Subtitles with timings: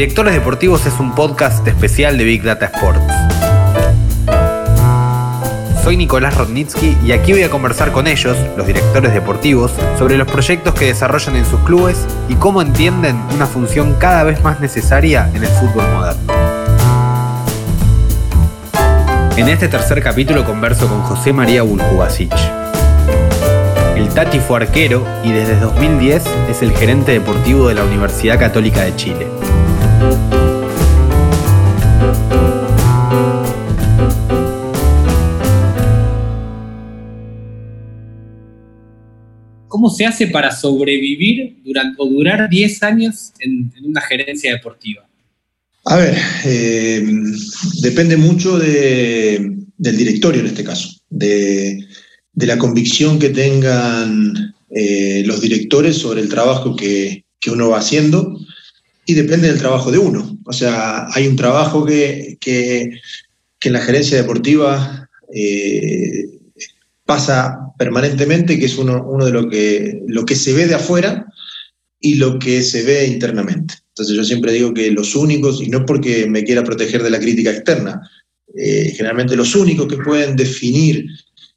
[0.00, 3.02] Directores Deportivos es un podcast especial de Big Data Sports.
[5.84, 10.26] Soy Nicolás Rodnitsky y aquí voy a conversar con ellos, los directores deportivos, sobre los
[10.26, 15.28] proyectos que desarrollan en sus clubes y cómo entienden una función cada vez más necesaria
[15.34, 16.32] en el fútbol moderno.
[19.36, 22.32] En este tercer capítulo converso con José María Bulcubasic.
[23.96, 28.80] El Tati fue arquero y desde 2010 es el gerente deportivo de la Universidad Católica
[28.80, 29.26] de Chile.
[39.80, 45.08] ¿Cómo se hace para sobrevivir durante, o durar 10 años en, una gerencia deportiva?
[45.86, 46.14] A ver,
[46.44, 47.02] eh,
[47.80, 51.82] depende mucho del directorio en este caso, de,
[52.34, 58.38] la convicción que tengan eh, los directores sobre el trabajo que, uno va haciendo
[59.06, 60.38] y depende del trabajo de uno.
[60.44, 62.36] O sea, hay un trabajo que,
[63.62, 66.39] en la gerencia deportiva eh,
[67.10, 71.26] pasa permanentemente, que es uno, de lo que, lo que se ve de afuera
[71.98, 73.74] y lo que se ve internamente.
[73.88, 77.18] Entonces yo siempre digo que los únicos, y no porque me quiera proteger de la
[77.18, 78.00] crítica externa,
[78.56, 81.04] eh, generalmente los únicos que pueden definir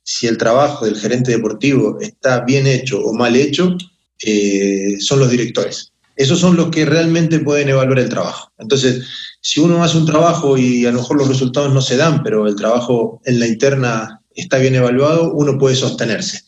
[0.01, 3.77] si el trabajo del gerente deportivo está bien hecho o mal hecho,
[4.25, 5.91] eh, son los directores.
[6.15, 8.51] Esos son los que realmente pueden evaluar el trabajo.
[8.57, 9.05] Entonces,
[9.39, 12.47] si uno hace un trabajo y a lo mejor los resultados no se dan, pero
[12.47, 16.41] el trabajo en la interna está bien evaluado, uno puede sostenerse.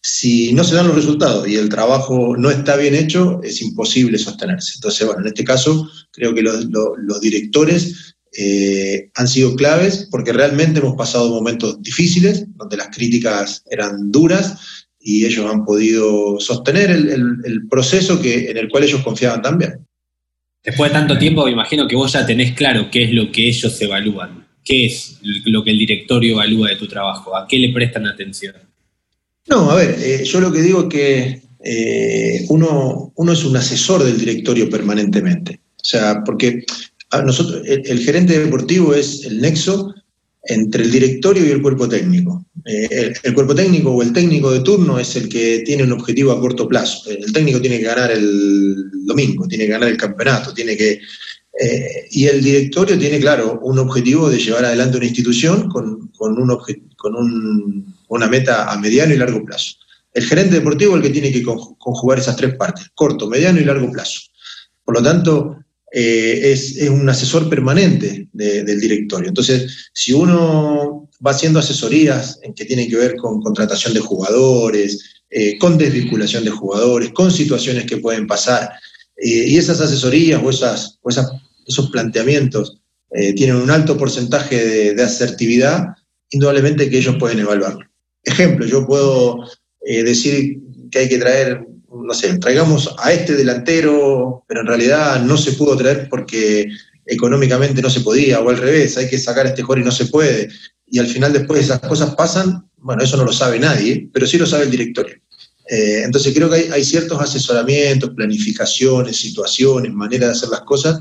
[0.00, 4.18] Si no se dan los resultados y el trabajo no está bien hecho, es imposible
[4.18, 4.72] sostenerse.
[4.74, 10.80] Entonces, bueno, en este caso creo que los, directores eh, han sido claves porque realmente
[10.80, 17.68] hemos pasado momentos difíciles, donde las críticas eran duras y ellos han podido sostener el,
[17.68, 19.86] proceso que, en el cual ellos confiaban también.
[20.64, 23.48] Después de tanto tiempo, me imagino que vos ya tenés claro qué es lo que
[23.48, 24.41] ellos evalúan.
[24.64, 27.36] ¿Qué es lo que el directorio evalúa de tu trabajo?
[27.36, 28.54] ¿A qué le prestan atención?
[29.48, 33.56] No, a ver, eh, yo lo que digo es que eh, uno, uno es un
[33.56, 35.60] asesor del directorio permanentemente.
[35.76, 36.64] O sea, porque
[37.24, 39.94] nosotros, el, gerente deportivo es el nexo
[40.44, 42.46] entre el directorio y el cuerpo técnico.
[42.64, 46.32] Eh, el, cuerpo técnico o el técnico de turno es el que tiene un objetivo
[46.32, 47.10] a corto plazo.
[47.10, 51.00] El técnico tiene que ganar el domingo, tiene que ganar el campeonato, tiene que
[51.60, 56.38] eh, y el directorio tiene, claro, un objetivo de llevar adelante una institución con, con,
[56.40, 56.58] un
[56.96, 59.76] con un, una meta a mediano y largo plazo.
[60.14, 63.64] El gerente deportivo es el que tiene que conjugar esas tres partes, corto, mediano y
[63.64, 64.20] largo plazo.
[64.84, 65.58] Por lo tanto,
[65.90, 69.28] eh, es, es, un asesor permanente del directorio.
[69.28, 75.58] Entonces, si uno va haciendo asesorías que tienen que ver con contratación de jugadores, eh,
[75.58, 78.70] con desvinculación de jugadores, con situaciones que pueden pasar,
[79.16, 80.98] y esas asesorías o, esas,
[81.66, 82.82] esos planteamientos
[83.14, 85.88] eh, tienen un alto porcentaje de, asertividad,
[86.30, 87.86] indudablemente que ellos pueden evaluarlo.
[88.24, 89.38] Ejemplo, yo puedo
[89.84, 90.58] eh, decir
[90.90, 95.52] que hay que traer, no sé, traigamos a este delantero, pero en realidad no se
[95.52, 96.68] pudo traer porque
[97.04, 99.92] económicamente no se podía, o al revés, hay que sacar a este jugador y no
[99.92, 100.48] se puede.
[100.86, 104.38] Y al final después esas cosas pasan, bueno, eso no lo sabe nadie, pero sí
[104.38, 105.16] lo sabe el directorio.
[105.68, 111.00] Eh, entonces creo que hay, ciertos asesoramientos, planificaciones, situaciones, maneras de hacer las cosas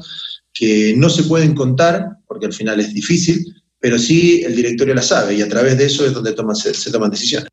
[0.54, 3.46] que no se pueden contar, porque al final es difícil,
[3.80, 7.12] pero sí el directorio la sabe y a través de eso es donde se, toman
[7.12, 7.50] decisiones.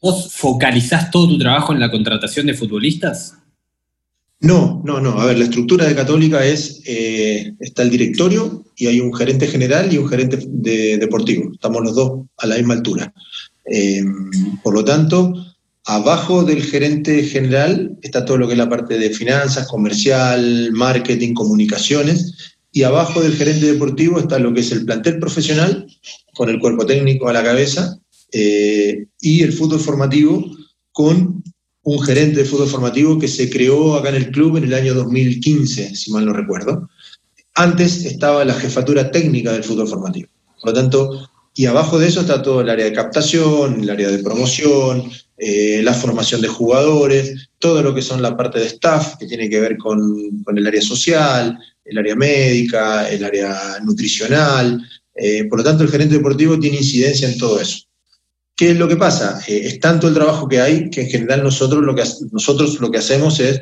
[0.00, 3.34] ¿Vos focalizás todo tu trabajo en la contratación de futbolistas?
[4.40, 5.20] No, no, no.
[5.20, 9.48] A ver, la estructura de Católica es, eh, está el directorio y hay un gerente
[9.48, 11.52] general y un gerente deportivo.
[11.52, 13.12] Estamos los dos a la misma altura.
[13.64, 14.02] Eh,
[14.62, 15.34] por lo tanto,
[15.90, 21.32] Abajo del gerente general está todo lo que es la parte de finanzas, comercial, marketing,
[21.32, 22.56] comunicaciones.
[22.70, 25.86] Y abajo del gerente deportivo está lo que es el plantel profesional,
[26.34, 27.98] con el cuerpo técnico a la cabeza,
[28.32, 30.44] eh, y el fútbol formativo,
[30.92, 31.42] con
[31.84, 34.92] un gerente de fútbol formativo que se creó acá en el club en el año
[34.92, 36.90] 2015, si mal no recuerdo.
[37.54, 40.28] Antes estaba la jefatura técnica del fútbol formativo.
[40.60, 44.10] Por lo tanto, y abajo de eso está todo el área de captación, el área
[44.10, 49.16] de promoción, eh, la formación de jugadores, todo lo que son la parte de staff,
[49.16, 50.02] que tiene que ver con,
[50.54, 54.82] el área social, el área médica, el área nutricional.
[55.14, 57.84] Eh, por lo tanto, el gerente deportivo tiene incidencia en todo eso.
[58.56, 59.40] ¿Qué es lo que pasa?
[59.46, 62.02] Eh, es tanto el trabajo que hay que en general nosotros lo que,
[62.32, 63.60] nosotros lo que hacemos es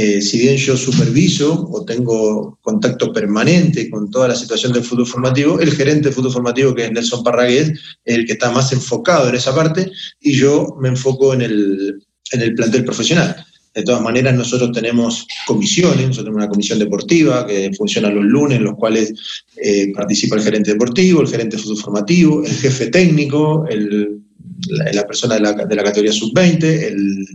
[0.00, 5.08] eh, si bien yo superviso o tengo contacto permanente con toda la situación del fútbol
[5.08, 7.70] formativo, el gerente de fútbol formativo, que es Nelson Parragués,
[8.04, 9.90] es el que está más enfocado en esa parte
[10.20, 12.00] y yo me enfoco en el,
[12.30, 13.44] en el plantel profesional.
[13.74, 18.58] De todas maneras, nosotros tenemos comisiones, nosotros tenemos una comisión deportiva que funciona los lunes,
[18.58, 19.12] en los cuales
[19.56, 23.66] eh, participa el gerente deportivo, el gerente de fútbol formativo, el jefe técnico,
[24.68, 27.26] la, persona de la, de la categoría sub-20, el,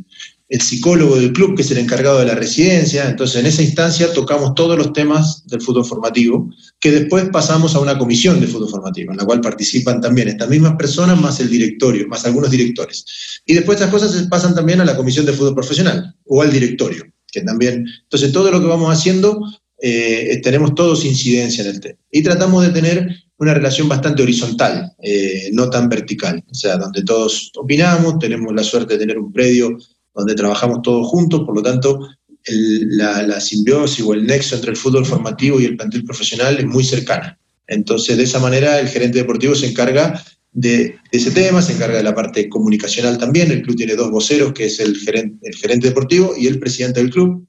[0.54, 3.10] el psicólogo del club, que es el encargado de la residencia.
[3.10, 6.48] Entonces, en esa instancia tocamos todos los temas del fútbol formativo,
[6.80, 10.50] que después pasamos a una comisión de fútbol formativo, en la cual participan también estas
[10.50, 13.04] mismas personas, más el directorio, más algunos directores.
[13.48, 16.52] Y después estas cosas se pasan también a la comisión de fútbol profesional o al
[16.52, 17.88] directorio, que también.
[18.04, 19.42] Entonces, todo lo que vamos haciendo,
[19.82, 22.00] eh, tenemos todos incidencia en el tema.
[22.12, 23.10] Y tratamos de tener
[23.40, 28.64] una relación bastante horizontal, eh, no tan vertical, o sea, donde todos opinamos, tenemos la
[28.64, 29.80] suerte de tener un predio
[30.13, 32.07] donde trabajamos todos juntos, por lo tanto,
[32.45, 36.83] la, simbiosis o el nexo entre el fútbol formativo y el plantel profesional es muy
[36.83, 37.39] cercana.
[37.68, 40.21] Entonces, de esa manera, el gerente deportivo se encarga
[40.51, 43.51] de, ese tema, se encarga de la parte comunicacional también.
[43.51, 47.00] El club tiene dos voceros, que es el gerente, el gerente deportivo y el presidente
[47.00, 47.48] del club.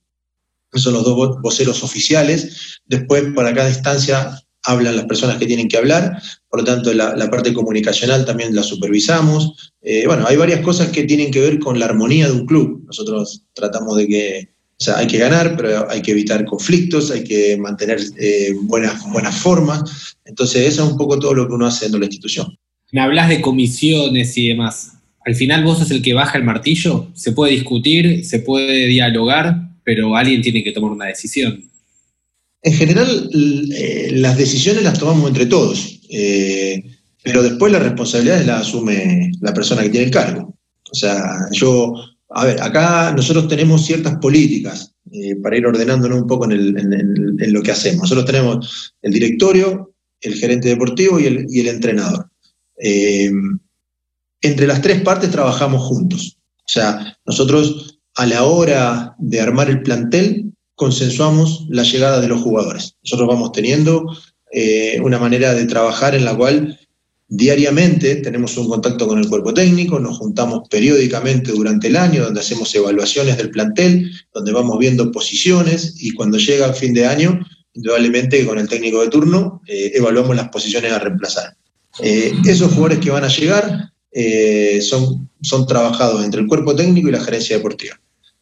[0.72, 2.80] Son los dos voceros oficiales.
[2.86, 7.30] Después, para cada instancia, hablan las personas que tienen que hablar, por lo tanto la,
[7.30, 9.72] parte comunicacional también la supervisamos.
[9.82, 12.84] Eh, bueno, hay varias cosas que tienen que ver con la armonía de un club.
[12.86, 14.48] Nosotros tratamos de que,
[14.80, 19.02] o sea, hay que ganar, pero hay que evitar conflictos, hay que mantener eh, buenas,
[19.10, 20.16] buenas formas.
[20.24, 22.56] Entonces eso es un poco todo lo que uno hace en la institución.
[22.92, 24.92] Me hablas de comisiones y demás.
[25.26, 29.70] Al final vos sos el que baja el martillo, se puede discutir, se puede dialogar,
[29.82, 31.64] pero alguien tiene que tomar una decisión.
[32.64, 33.28] En general,
[33.76, 36.82] eh, las decisiones las tomamos entre todos, eh,
[37.22, 40.56] pero después las responsabilidades las asume la persona que tiene el cargo.
[40.90, 41.92] O sea, yo,
[42.30, 47.62] a ver, acá nosotros tenemos ciertas políticas eh, para ir ordenándonos un poco en, lo
[47.62, 48.04] que hacemos.
[48.04, 52.30] Nosotros tenemos el directorio, el gerente deportivo y el, y el entrenador.
[54.40, 56.38] entre las tres partes trabajamos juntos.
[56.60, 62.40] O sea, nosotros a la hora de armar el plantel consensuamos la llegada de los
[62.40, 62.96] jugadores.
[63.02, 64.06] Nosotros vamos teniendo
[64.52, 66.78] eh, una manera de trabajar en la cual
[67.28, 72.40] diariamente tenemos un contacto con el cuerpo técnico, nos juntamos periódicamente durante el año, donde
[72.40, 77.40] hacemos evaluaciones del plantel, donde vamos viendo posiciones y cuando llega el fin de año,
[77.72, 81.56] indudablemente con el técnico de turno, eh, evaluamos las posiciones a reemplazar.
[82.00, 83.90] Eh, esos jugadores que van a llegar
[84.80, 87.98] son, son trabajados entre el cuerpo técnico y la gerencia deportiva.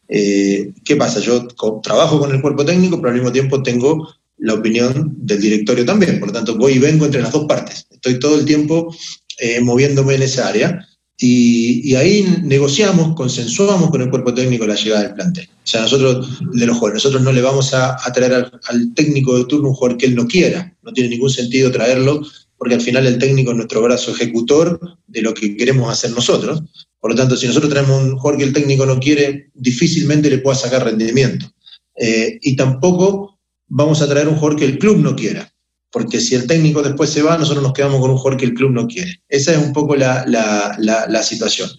[0.07, 1.19] Eh, ¿Qué pasa?
[1.19, 1.47] Yo
[1.81, 4.07] trabajo con el cuerpo técnico, pero al mismo tiempo tengo
[4.37, 6.19] la opinión del directorio también.
[6.19, 7.87] Por lo tanto, voy y vengo entre las dos partes.
[7.89, 8.93] Estoy todo el tiempo
[9.39, 10.87] eh, moviéndome en esa área.
[11.17, 15.47] Y, ahí negociamos, consensuamos con el cuerpo técnico la llegada del plantel.
[15.47, 19.45] O sea, nosotros, de los jugadores, nosotros no le vamos a, traer al, técnico de
[19.45, 20.75] turno un jugador que él no quiera.
[20.81, 22.23] No tiene ningún sentido traerlo,
[22.57, 26.63] porque al final el técnico es nuestro brazo ejecutor de lo que queremos hacer nosotros.
[27.03, 30.37] Por lo tanto, si nosotros tenemos un jugador que el técnico no quiere, difícilmente le
[30.37, 31.51] pueda sacar rendimiento.
[31.97, 35.53] Eh, y tampoco vamos a traer un jugador que el club no quiera,
[35.91, 38.53] porque si el técnico después se va, nosotros nos quedamos con un jugador que el
[38.53, 39.21] club no quiere.
[39.27, 41.69] Esa es un poco la, situación.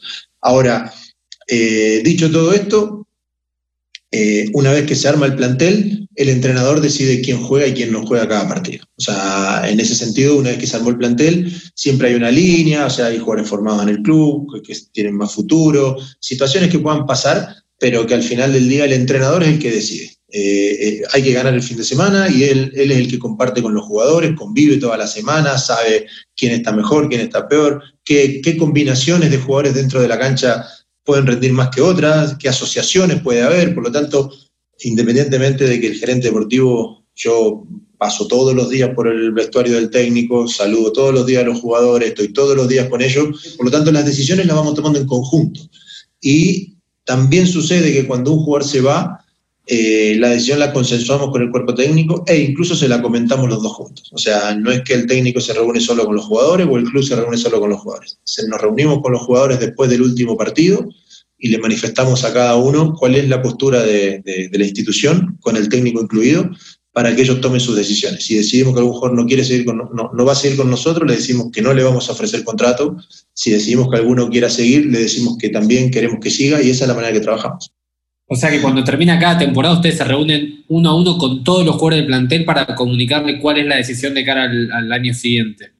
[0.43, 0.93] Ahora,
[1.49, 3.07] eh, dicho todo esto,
[4.11, 7.93] eh, una vez que se arma el plantel, el entrenador decide quién juega y quién
[7.93, 8.85] no juega cada partido.
[8.97, 12.31] O sea, en ese sentido, una vez que se armó el plantel, siempre hay una
[12.31, 16.79] línea, o sea, hay jugadores formados en el club, que tienen más futuro, situaciones que
[16.79, 20.11] puedan pasar, pero que al final del día el entrenador es el que decide.
[20.29, 23.63] Eh, eh, hay que ganar el fin de semana y él, es el que comparte
[23.63, 26.07] con los jugadores, convive toda la semana, sabe
[26.37, 30.67] quién está mejor, quién está peor, qué combinaciones de jugadores dentro de la cancha
[31.05, 34.33] pueden rendir más que otras, qué asociaciones puede haber, por lo tanto,
[34.85, 37.67] independientemente de que el gerente deportivo, yo
[37.99, 41.61] paso todos los días por el vestuario del técnico, saludo todos los días a los
[41.61, 44.99] jugadores, estoy todos los días con ellos, por lo tanto las decisiones las vamos tomando
[44.99, 45.61] en conjunto.
[46.21, 46.75] Y
[47.05, 49.25] también sucede que cuando un jugador se va,
[49.67, 53.63] eh, la decisión la consensuamos con el cuerpo técnico e incluso se la comentamos los
[53.63, 54.11] dos juntos.
[54.13, 56.85] O sea, no es que el técnico se reúne solo con los jugadores o el
[56.85, 58.19] club se reúne solo con los jugadores.
[58.49, 60.87] nos reunimos con los jugadores después del último partido
[61.39, 65.69] y le manifestamos a cada uno cuál es la postura de, la institución, con el
[65.69, 66.51] técnico incluido,
[66.93, 68.25] para que ellos tomen sus decisiones.
[68.25, 70.71] Si decidimos que algún jugador no quiere seguir con, no, no va a seguir con
[70.71, 72.97] nosotros, le decimos que no le vamos a ofrecer contrato.
[73.33, 76.85] Si decidimos que alguno quiera seguir, le decimos que también queremos que siga y esa
[76.85, 77.73] es la manera que trabajamos.
[78.27, 81.65] O sea que cuando termina cada temporada ustedes se reúnen uno a uno con todos
[81.65, 85.73] los jugadores del plantel para comunicarle cuál es la decisión de cara al, año siguiente.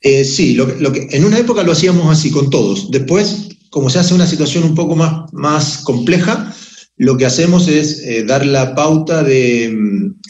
[0.00, 2.90] Eh, sí, lo, que, en una época lo hacíamos así con todos.
[2.90, 6.54] Después, como se hace una situación un poco más, más compleja,
[6.96, 9.76] lo que hacemos es eh, dar la pauta de,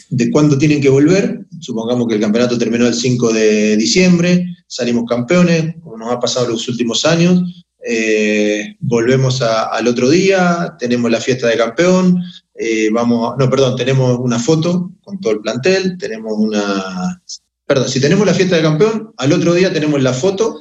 [0.09, 1.45] de cuándo tienen que volver.
[1.59, 6.49] Supongamos que el campeonato terminó el 5 de diciembre, salimos campeones, como nos ha pasado
[6.49, 7.65] los últimos años.
[7.89, 12.21] Eh, volvemos al otro día, tenemos la fiesta de campeón,
[12.55, 17.21] eh, vamos, no, perdón, tenemos una foto con todo el plantel, tenemos una,
[17.65, 20.59] perdón, si tenemos la fiesta de campeón, al otro día tenemos la foto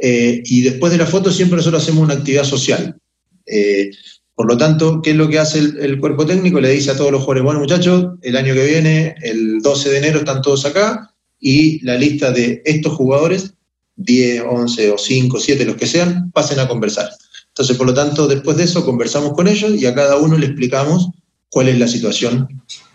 [0.00, 2.98] y después de la foto siempre nosotros hacemos una actividad social.
[4.36, 6.60] Por lo tanto, ¿qué es lo que hace el, cuerpo técnico?
[6.60, 9.96] Le dice a todos los jugadores, bueno muchachos, el año que viene, el 12 de
[9.96, 13.54] enero, están todos acá y la lista de estos jugadores,
[13.96, 17.08] 10, 11 o 5, 7, los que sean, pasen a conversar.
[17.48, 20.44] Entonces, por lo tanto, después de eso conversamos con ellos y a cada uno le
[20.44, 21.08] explicamos
[21.48, 22.46] cuál es la situación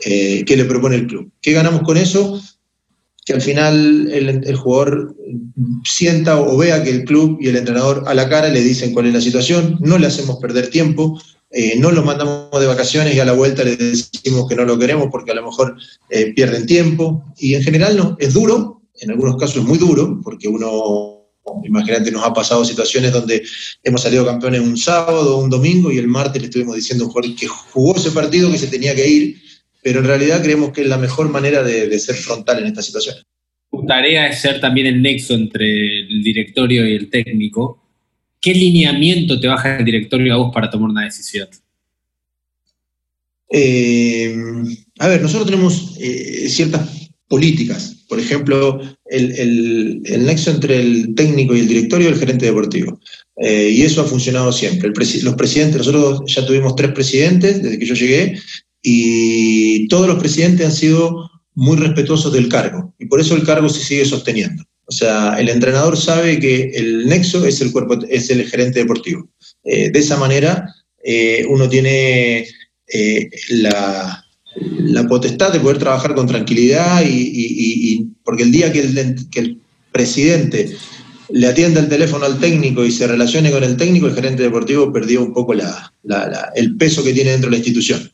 [0.05, 1.31] eh, que le propone el club.
[1.41, 2.39] ¿Qué ganamos con eso?
[3.25, 5.15] Que al final el, el, jugador
[5.83, 9.05] sienta o vea que el club y el entrenador a la cara le dicen cuál
[9.05, 11.21] es la situación, no le hacemos perder tiempo,
[11.53, 14.79] eh, no lo mandamos de vacaciones y a la vuelta le decimos que no lo
[14.79, 15.75] queremos porque a lo mejor
[16.09, 17.25] eh, pierden tiempo.
[17.37, 21.27] Y en general no, es duro, en algunos casos es muy duro, porque uno,
[21.65, 23.43] imagínate, nos ha pasado situaciones donde
[23.83, 27.07] hemos salido campeones un sábado o un domingo y el martes le estuvimos diciendo a
[27.07, 29.40] un jugador que jugó ese partido que se tenía que ir,
[29.83, 32.81] pero en realidad creemos que es la mejor manera de, de ser frontal en esta
[32.81, 33.15] situación.
[33.69, 37.81] Tu tarea es ser también el nexo entre el directorio y el técnico
[38.41, 41.47] ¿qué lineamiento te baja el directorio a vos para tomar una decisión?
[43.53, 44.35] Eh,
[44.99, 47.97] a ver, nosotros tenemos eh, ciertas políticas.
[48.09, 52.99] Por ejemplo, el, nexo entre el técnico y el directorio y el gerente deportivo.
[53.37, 54.89] Eh, y eso ha funcionado siempre.
[54.89, 58.39] los presidentes, nosotros ya tuvimos tres presidentes desde que yo llegué
[58.81, 63.69] y todos los presidentes han sido muy respetuosos del cargo y por eso el cargo
[63.69, 64.63] se sigue sosteniendo.
[64.91, 69.29] O sea, el entrenador sabe que el nexo es el cuerpo, es el gerente deportivo.
[69.63, 70.67] Eh, de esa manera,
[71.01, 72.45] eh, uno tiene
[72.93, 74.25] eh, la,
[75.07, 79.61] potestad de poder trabajar con tranquilidad y, porque el día que el,
[79.93, 80.75] presidente
[81.29, 84.91] le atienda el teléfono al técnico y se relacione con el técnico, el gerente deportivo
[84.91, 88.11] perdió un poco el peso que tiene dentro de la institución.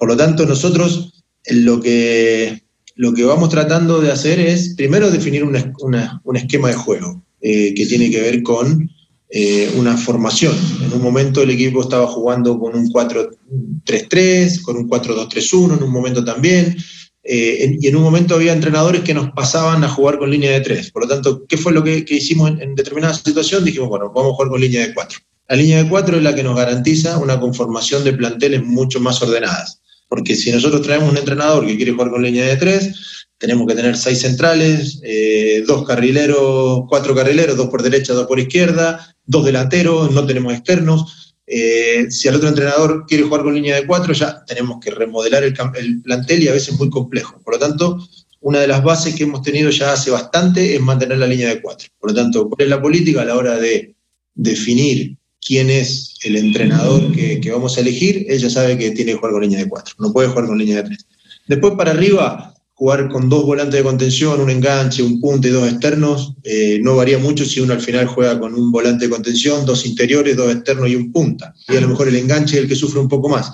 [0.00, 1.12] Por lo tanto, nosotros
[1.46, 2.62] lo que
[2.96, 7.86] lo que vamos tratando de hacer es, primero, definir un esquema de juego eh, que
[7.86, 8.90] tiene que ver con
[9.30, 10.54] eh, una formación.
[10.84, 15.92] En un momento el equipo estaba jugando con un 4-3-3, con un 4-2-3-1, en un
[15.92, 16.76] momento también.
[17.22, 20.60] Eh, y en un momento había entrenadores que nos pasaban a jugar con línea de
[20.60, 20.90] 3.
[20.90, 23.64] Por lo tanto, ¿qué fue lo que, hicimos en, en, determinada situación?
[23.64, 25.18] Dijimos, bueno, vamos a jugar con línea de 4.
[25.48, 29.20] La línea de 4 es la que nos garantiza una conformación de planteles mucho más
[29.22, 29.79] ordenadas.
[30.10, 33.76] Porque si nosotros traemos un entrenador que quiere jugar con línea de tres, tenemos que
[33.76, 39.44] tener seis centrales, eh, dos carrileros, cuatro carrileros, dos por derecha, dos por izquierda, dos
[39.44, 41.36] delanteros, no tenemos externos.
[41.46, 45.44] Eh, si el otro entrenador quiere jugar con línea de cuatro, ya tenemos que remodelar
[45.44, 47.40] el, el plantel y a veces es muy complejo.
[47.44, 48.04] Por lo tanto,
[48.40, 51.62] una de las bases que hemos tenido ya hace bastante es mantener la línea de
[51.62, 51.88] cuatro.
[52.00, 53.94] Por lo tanto, ¿cuál es la política a la hora de
[54.34, 59.32] definir quién es el entrenador que, vamos a elegir, ella sabe que tiene que jugar
[59.32, 61.06] con línea de cuatro, no puede jugar con línea de tres.
[61.46, 65.68] Después para arriba, jugar con dos volantes de contención, un enganche, un punte y dos
[65.68, 69.66] externos, eh, no varía mucho si uno al final juega con un volante de contención,
[69.66, 71.54] dos interiores, dos externos y un punta.
[71.68, 73.52] Y a lo mejor el enganche es el que sufre un poco más.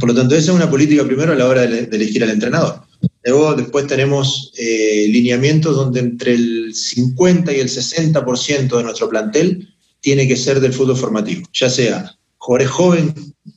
[0.00, 2.82] Por lo tanto, esa es una política primero a la hora de, elegir al entrenador.
[3.24, 9.73] Luego, después tenemos eh, lineamientos donde entre el 50 y el 60% de nuestro plantel
[10.04, 12.70] tiene que ser del fútbol formativo, ya sea jugadores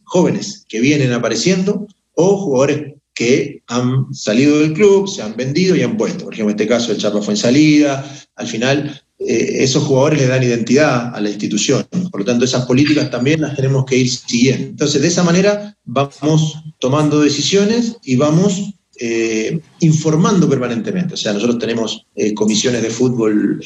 [0.05, 1.85] jóvenes que vienen apareciendo
[2.15, 6.23] o jugadores que han salido del club, se han vendido y han puesto.
[6.23, 10.19] Por ejemplo, en este caso el Chapa fue en salida, al final eh, esos jugadores
[10.19, 11.85] le dan identidad a la institución.
[12.09, 14.67] Por lo tanto, esas políticas también las tenemos que ir siguiendo.
[14.67, 21.15] Entonces, de esa manera vamos tomando decisiones y vamos eh, informando permanentemente.
[21.15, 23.61] O sea, nosotros tenemos eh, comisiones de fútbol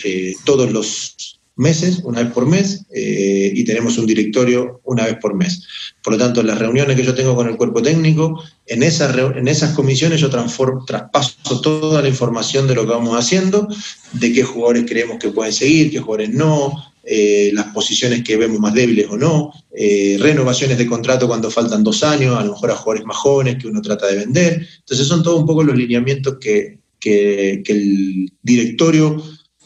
[0.46, 5.36] todos los meses, una vez por mes, eh, y tenemos un directorio una vez por
[5.36, 5.64] mes.
[6.04, 9.48] Por lo tanto, las reuniones que yo tengo con el cuerpo técnico, en esas, en
[9.48, 13.68] esas comisiones yo traspaso toda la información de lo que vamos haciendo,
[14.14, 18.60] de qué jugadores creemos que pueden seguir, qué jugadores no, eh, las posiciones que vemos
[18.60, 22.72] más débiles o no, eh, renovaciones de contrato cuando faltan dos años, a lo mejor
[22.72, 24.68] a jugadores más jóvenes que uno trata de vender.
[24.80, 29.22] Entonces son todos un poco los lineamientos que, que el directorio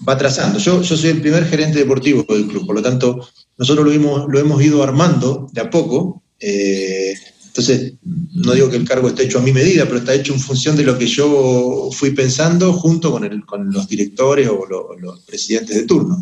[0.08, 0.60] va trazando.
[0.60, 4.62] Yo, soy el primer gerente deportivo del club, por lo tanto, nosotros lo hemos, lo
[4.62, 6.24] ido armando de a poco.
[6.40, 7.14] Eh,
[7.48, 7.94] entonces,
[8.34, 10.76] no digo que el cargo esté hecho a mi medida, pero está hecho en función
[10.76, 13.12] de lo que yo fui pensando junto
[13.46, 14.66] con, los directores o
[15.00, 16.22] los presidentes de turno.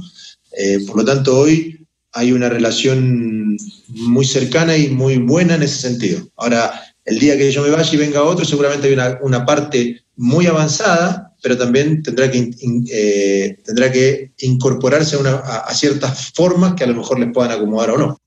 [0.56, 5.78] Eh, por lo tanto, hoy hay una relación muy cercana y muy buena en ese
[5.78, 6.28] sentido.
[6.38, 10.46] Ahora, el día que yo me vaya y venga otro, seguramente hay una, parte muy
[10.46, 12.52] avanzada, pero también tendrá que,
[12.92, 17.98] eh, tendrá que incorporarse a, ciertas formas que a lo mejor les puedan acomodar o
[17.98, 18.18] no.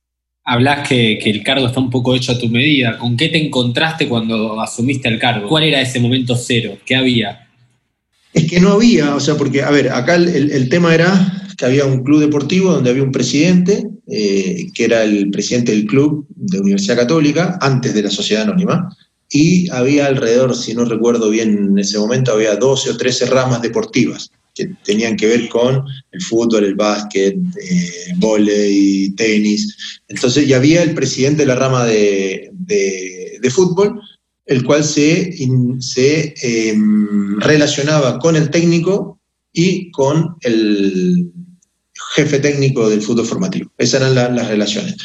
[0.44, 2.99] Hablas que, que, el cargo está un poco hecho a tu medida.
[2.99, 5.49] ¿Con qué te encontraste cuando asumiste el cargo?
[5.49, 6.76] ¿Cuál era ese momento cero?
[6.85, 7.49] ¿Qué había?
[8.35, 11.87] Es que no había, o sea, porque, a ver, acá el, tema era que había
[11.87, 16.61] un club deportivo donde había un presidente, eh, que era el presidente del club de
[16.61, 18.94] Universidad Católica, antes de la Sociedad Anónima,
[19.30, 23.62] y había alrededor, si no recuerdo bien en ese momento, había 12 o 13 ramas
[23.62, 30.00] deportivas que tenían que ver con el fútbol, el básquet, eh, volei, tenis.
[30.09, 34.00] Entonces ya había el presidente de la rama de, de fútbol,
[34.47, 35.37] el cual se,
[35.80, 39.21] se em, relacionaba con el técnico
[39.52, 41.33] y con el
[42.14, 43.73] jefe técnico del fútbol formativo.
[43.76, 44.97] Esas eran las relaciones.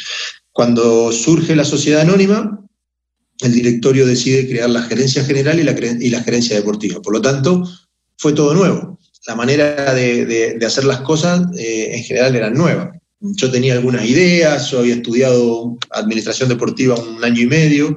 [0.52, 2.60] Cuando surge la sociedad anónima,
[3.42, 7.00] el directorio decide crear la gerencia general y la, gerencia deportiva.
[7.00, 7.68] Por lo tanto,
[8.18, 8.98] fue todo nuevo.
[9.26, 12.92] La manera de, hacer las cosas eh, en general era nueva.
[13.20, 17.96] Yo tenía algunas ideas, yo había estudiado administración deportiva un año y medio,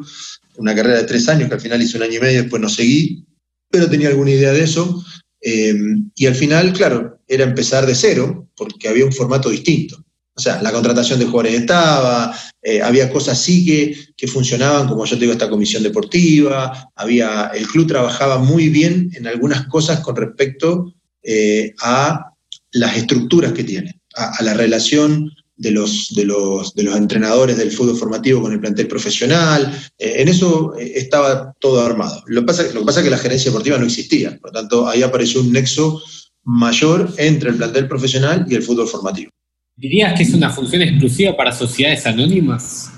[0.58, 2.70] una carrera de tres años que al final hice un año y medio, después no
[2.70, 3.25] seguí,
[3.72, 5.04] pero tenía alguna idea de eso.
[5.42, 5.74] Eh,
[6.16, 10.04] y al final, claro, era empezar de cero, porque había un formato distinto.
[10.38, 15.06] O sea, la contratación de jugadores estaba, eh, había cosas sí que, que, funcionaban, como
[15.06, 20.01] yo te digo, esta comisión deportiva, había, el club trabajaba muy bien en algunas cosas
[20.01, 22.32] con respecto eh, a
[22.72, 27.72] las estructuras que tiene, a la relación de los, de los, de los entrenadores del
[27.72, 29.72] fútbol formativo con el plantel profesional.
[29.98, 32.24] Eh, en eso estaba todo armado.
[32.27, 34.88] Lo pasa, lo que pasa es que la gerencia deportiva no existía, por lo tanto
[34.88, 36.01] ahí apareció un nexo
[36.44, 39.32] mayor entre el plantel profesional y el fútbol formativo.
[39.77, 42.91] ¿Dirías que es una función exclusiva para sociedades anónimas?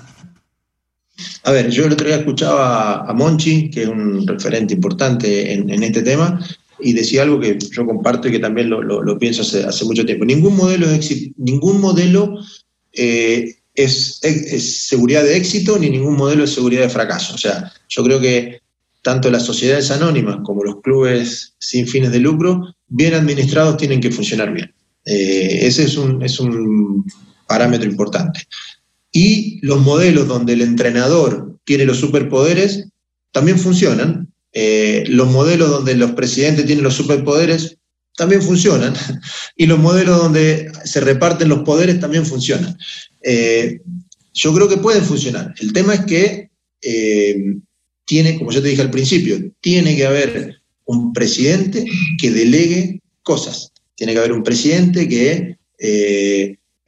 [1.42, 5.82] A ver, yo el otro día escuchaba a Monchi, que es un referente importante en,
[5.82, 6.40] este tema,
[6.78, 10.24] y decía algo que yo comparto y que también lo, pienso hace, hace, mucho tiempo.
[10.24, 12.38] Ningún modelo, de ningún modelo
[12.92, 14.20] eh, es,
[14.88, 17.34] seguridad de éxito ni ningún modelo es seguridad de fracaso.
[17.34, 18.60] O sea, yo creo que
[19.02, 24.12] tanto las sociedades anónimas como los clubes sin fines de lucro, bien administrados, tienen que
[24.12, 24.72] funcionar bien.
[25.08, 27.04] Eh, ese es un, es un
[27.46, 28.46] parámetro importante.
[29.10, 32.88] Y los modelos donde el entrenador tiene los superpoderes
[33.32, 37.78] también funcionan, eh, los modelos donde los presidentes tienen los superpoderes
[38.16, 38.94] también funcionan
[39.56, 42.76] y los modelos donde se reparten los poderes también funcionan.
[43.22, 43.80] Eh,
[44.34, 45.54] yo creo que pueden funcionar.
[45.58, 46.50] El tema es que
[48.04, 51.84] tiene, como yo te dije al principio, tiene que haber un presidente
[52.18, 53.72] que delegue cosas.
[53.98, 55.58] Tiene que haber un presidente que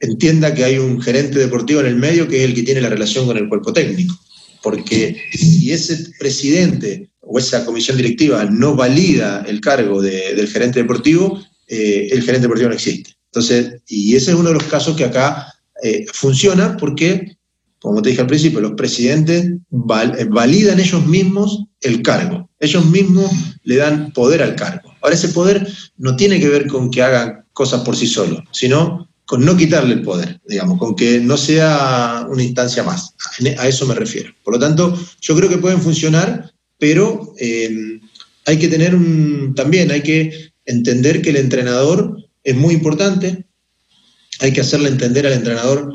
[0.01, 2.89] entienda que hay un gerente deportivo en el medio que es el que tiene la
[2.89, 4.19] relación con el cuerpo técnico.
[4.63, 11.41] Porque si ese presidente o esa comisión directiva no valida el cargo del gerente deportivo,
[11.67, 13.15] eh, el gerente deportivo no existe.
[13.25, 15.47] Entonces, y ese es uno de los casos que acá
[15.81, 17.37] eh, funciona porque,
[17.79, 22.49] como te dije al principio, los presidentes eh, validan ellos mismos el cargo.
[22.59, 23.31] Ellos mismos
[23.63, 24.90] le dan poder al cargo.
[25.01, 29.09] Ahora, ese poder no tiene que ver con que hagan cosas por sí solos, sino
[29.25, 33.13] con no quitarle el poder, digamos, con que no sea una instancia más.
[33.57, 34.33] A eso me refiero.
[34.43, 37.99] Por lo tanto, yo creo que pueden funcionar pero eh,
[38.47, 43.45] hay que tener un, también, hay que entender que el entrenador es muy importante,
[44.39, 45.93] hay que hacerle entender al entrenador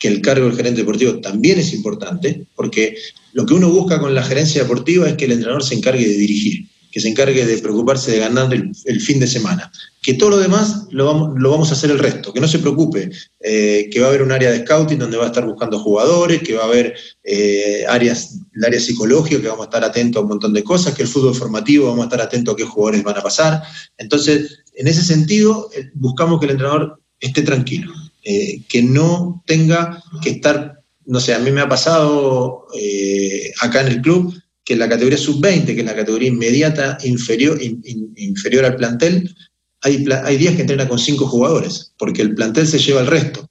[0.00, 2.96] que el cargo del gerente deportivo también es importante, porque
[3.34, 6.16] lo que uno busca con la gerencia deportiva es que el entrenador se encargue de
[6.16, 9.70] dirigir que se encargue de preocuparse de ganar el, fin de semana.
[10.00, 13.90] Que todo lo demás lo vamos, a hacer el resto, que no se preocupe, eh,
[13.92, 16.54] que va a haber un área de scouting donde va a estar buscando jugadores, que
[16.54, 20.30] va a haber eh, áreas, el área psicológica, que vamos a estar atentos a un
[20.30, 23.18] montón de cosas, que el fútbol formativo vamos a estar atentos a qué jugadores van
[23.18, 23.62] a pasar.
[23.98, 30.30] Entonces, en ese sentido, eh, buscamos que el entrenador esté tranquilo, que no tenga que
[30.30, 32.66] estar, no sé, a mí me ha pasado
[33.60, 34.34] acá en el club,
[34.66, 37.56] que en la categoría sub-20, que es la categoría inmediata inferior,
[38.16, 39.32] inferior al plantel,
[39.80, 43.48] hay, días que entrena con cinco jugadores, porque el plantel se lleva el resto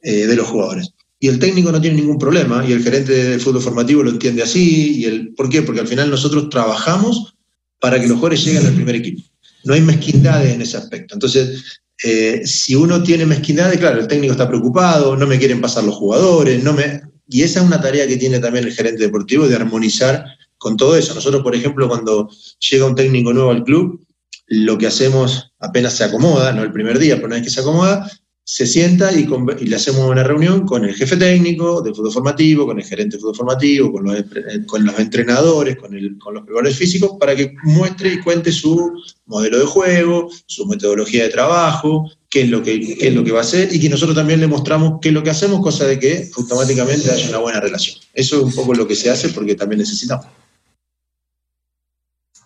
[0.00, 0.90] eh, de los jugadores.
[1.18, 4.44] Y el técnico no tiene ningún problema, y el gerente de fútbol formativo lo entiende
[4.44, 5.00] así.
[5.00, 5.62] Y el, ¿Por qué?
[5.62, 7.34] Porque al final nosotros trabajamos
[7.80, 9.22] para que los jugadores lleguen al primer equipo.
[9.64, 11.14] No hay mezquindades en ese aspecto.
[11.14, 15.82] Entonces, eh, si uno tiene mezquindades, claro, el técnico está preocupado, no me quieren pasar
[15.82, 17.02] los jugadores, no me...
[17.28, 20.26] Y esa es una tarea que tiene también el gerente deportivo de armonizar
[20.64, 21.12] con todo eso.
[21.12, 22.30] Nosotros, por ejemplo, cuando
[22.70, 24.00] llega un técnico nuevo al club,
[24.46, 27.60] lo que hacemos apenas se acomoda, no el primer día, pero una vez que se
[27.60, 28.10] acomoda,
[28.44, 29.26] se sienta y,
[29.66, 33.20] le hacemos una reunión con el jefe técnico de fútbol formativo, con el gerente de
[33.20, 34.24] fútbol formativo, con los,
[34.66, 38.90] con los entrenadores, con, con los preparadores físicos, para que muestre y cuente su
[39.26, 43.40] modelo de juego, su metodología de trabajo, qué es lo que, es lo que va
[43.40, 45.98] a hacer y que nosotros también le mostramos qué es lo que hacemos, cosa de
[45.98, 47.98] que automáticamente haya una buena relación.
[48.14, 50.26] Eso es un poco lo que se hace porque también necesitamos.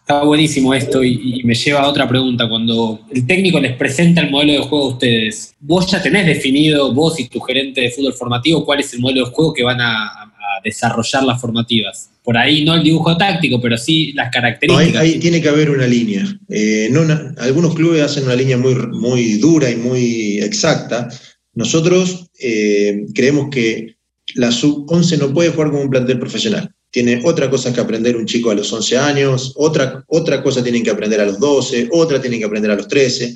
[0.09, 2.49] Está buenísimo esto y, me lleva a otra pregunta.
[2.49, 6.95] Cuando el técnico les presenta el modelo de juego a ustedes, vos ya tenés definido,
[6.95, 9.83] vos y tu gerente de fútbol formativo, cuál es el modelo de juego que van
[9.83, 10.33] a,
[10.65, 12.11] desarrollar las formativas.
[12.25, 15.01] Por ahí no el dibujo táctico, pero sí las características.
[15.01, 16.25] ahí, tiene que haber una línea.
[16.49, 16.91] Eh,
[17.37, 21.09] algunos clubes hacen una línea muy, muy dura y muy exacta.
[21.55, 23.99] Nosotros eh, creemos que
[24.35, 28.27] la sub-11 no puede jugar como un plantel profesional tiene otra cosa que aprender un
[28.27, 32.21] chico a los 11 años, otra, otra cosa tienen que aprender a los 12, otra
[32.21, 33.35] tienen que aprender a los 13.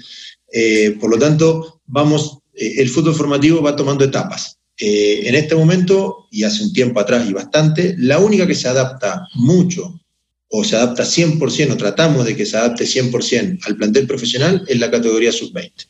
[0.52, 4.58] Eh, por lo tanto, vamos, eh, el fútbol formativo va tomando etapas.
[4.78, 8.68] Eh, en este momento, y hace un tiempo atrás y bastante, la única que se
[8.68, 10.00] adapta mucho
[10.48, 14.78] o se adapta 100% o tratamos de que se adapte 100% al plantel profesional es
[14.78, 15.88] la categoría sub-20.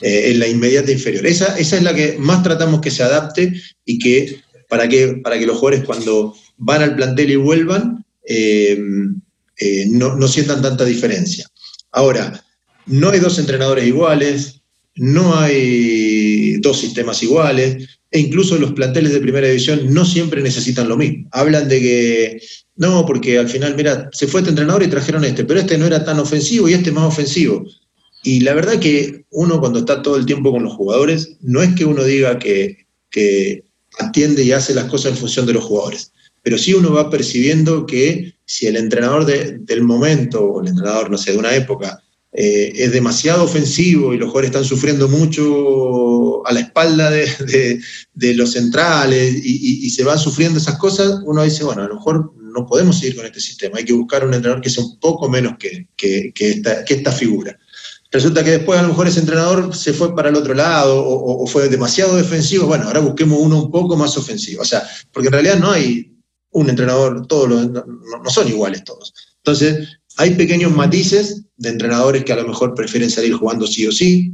[0.00, 1.26] en la inmediata inferior.
[1.26, 3.52] Esa, esa es la que más tratamos que se adapte
[3.84, 8.78] y que para que, para que los jugadores cuando van al plantel y vuelvan, eh,
[9.60, 11.46] eh, no, sientan tanta diferencia.
[11.92, 12.44] Ahora,
[12.86, 14.60] no hay dos entrenadores iguales,
[14.94, 20.88] no hay dos sistemas iguales, e incluso los planteles de primera división no siempre necesitan
[20.88, 21.28] lo mismo.
[21.32, 22.42] Hablan de que,
[22.76, 25.86] no, porque al final, mira, se fue este entrenador y trajeron este, pero este no
[25.86, 27.64] era tan ofensivo y este más ofensivo.
[28.24, 31.74] Y la verdad que uno cuando está todo el tiempo con los jugadores, no es
[31.74, 32.86] que uno diga que
[33.98, 36.12] atiende y hace las cosas en función de los jugadores
[36.42, 41.18] pero sí uno va percibiendo que si el entrenador del momento, o el entrenador, no
[41.18, 46.52] sé, de una época, eh, es demasiado ofensivo y los jugadores están sufriendo mucho a
[46.52, 51.88] la espalda de, los centrales y, se van sufriendo esas cosas, uno dice, bueno, a
[51.88, 54.84] lo mejor no podemos seguir con este sistema, hay que buscar un entrenador que sea
[54.84, 55.88] un poco menos que,
[56.38, 57.58] esta, figura.
[58.10, 61.42] Resulta que después a lo mejor ese entrenador se fue para el otro lado o,
[61.42, 64.62] o fue demasiado defensivo, bueno, ahora busquemos uno un poco más ofensivo.
[64.62, 66.17] O sea, porque en realidad no hay
[66.58, 69.12] un entrenador, todos los, no, son iguales todos.
[69.36, 73.92] Entonces, hay pequeños matices de entrenadores que a lo mejor prefieren salir jugando sí o
[73.92, 74.32] sí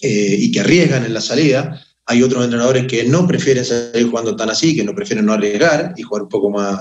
[0.00, 1.82] eh, y que arriesgan en la salida.
[2.06, 5.92] Hay otros entrenadores que no prefieren salir jugando tan así, que no prefieren no arriesgar
[5.96, 6.80] y jugar un poco más,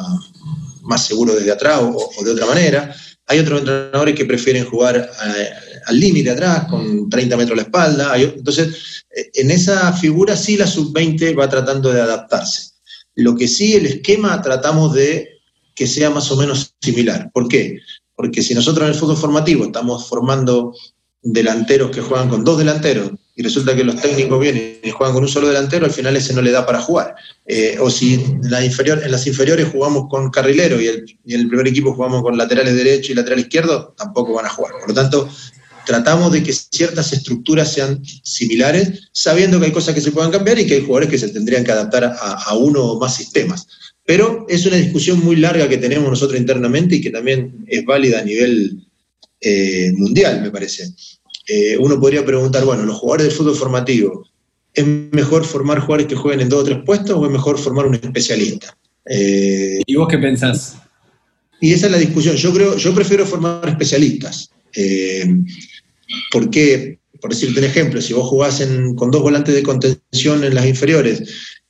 [0.84, 2.96] más seguro desde atrás o, de otra manera.
[3.28, 5.50] Hay otros entrenadores que prefieren jugar eh,
[5.88, 8.18] al límite atrás, con 30 metros a la espalda.
[8.18, 12.75] entonces, eh, en esa figura sí la sub-20 va tratando de adaptarse.
[13.16, 15.40] Lo que sí, el esquema tratamos de
[15.74, 17.32] que sea más o menos similar.
[17.34, 17.80] ¿Por qué?
[18.16, 20.74] Porque si nosotros en el fútbol formativo estamos formando
[21.22, 25.24] delanteros que juegan con dos delanteros y resulta que los técnicos vienen y juegan con
[25.24, 27.16] un solo delantero, al final ese no le da para jugar.
[27.46, 30.86] Eh, o si en, la inferior, en las inferiores jugamos con carrilero y,
[31.26, 34.50] y en el primer equipo jugamos con laterales derecho y lateral izquierdo, tampoco van a
[34.50, 34.74] jugar.
[34.80, 35.28] Por lo tanto,
[35.86, 40.60] tratamos de que ciertas estructuras sean similares, sabiendo que hay cosas que se puedan cambiar
[40.60, 43.68] y que hay jugadores que se tendrían que adaptar a, uno o más sistemas.
[44.06, 48.20] Pero es una discusión muy larga que tenemos nosotros internamente y que también es válida
[48.20, 48.86] a nivel
[49.42, 50.90] eh, mundial, me parece.
[51.48, 54.28] Eh, uno podría preguntar, bueno, los jugadores de fútbol formativo,
[54.74, 57.86] ¿es mejor formar jugadores que jueguen en dos o tres puestos o es mejor formar
[57.86, 58.78] un especialista?
[59.08, 60.78] Eh, ¿Y vos qué pensás?
[61.62, 62.36] Y esa es la discusión.
[62.36, 64.50] Yo creo, yo prefiero formar especialistas.
[66.32, 68.62] Porque, por decirte un ejemplo, si vos jugás
[68.96, 71.24] con dos volantes de contención en las inferiores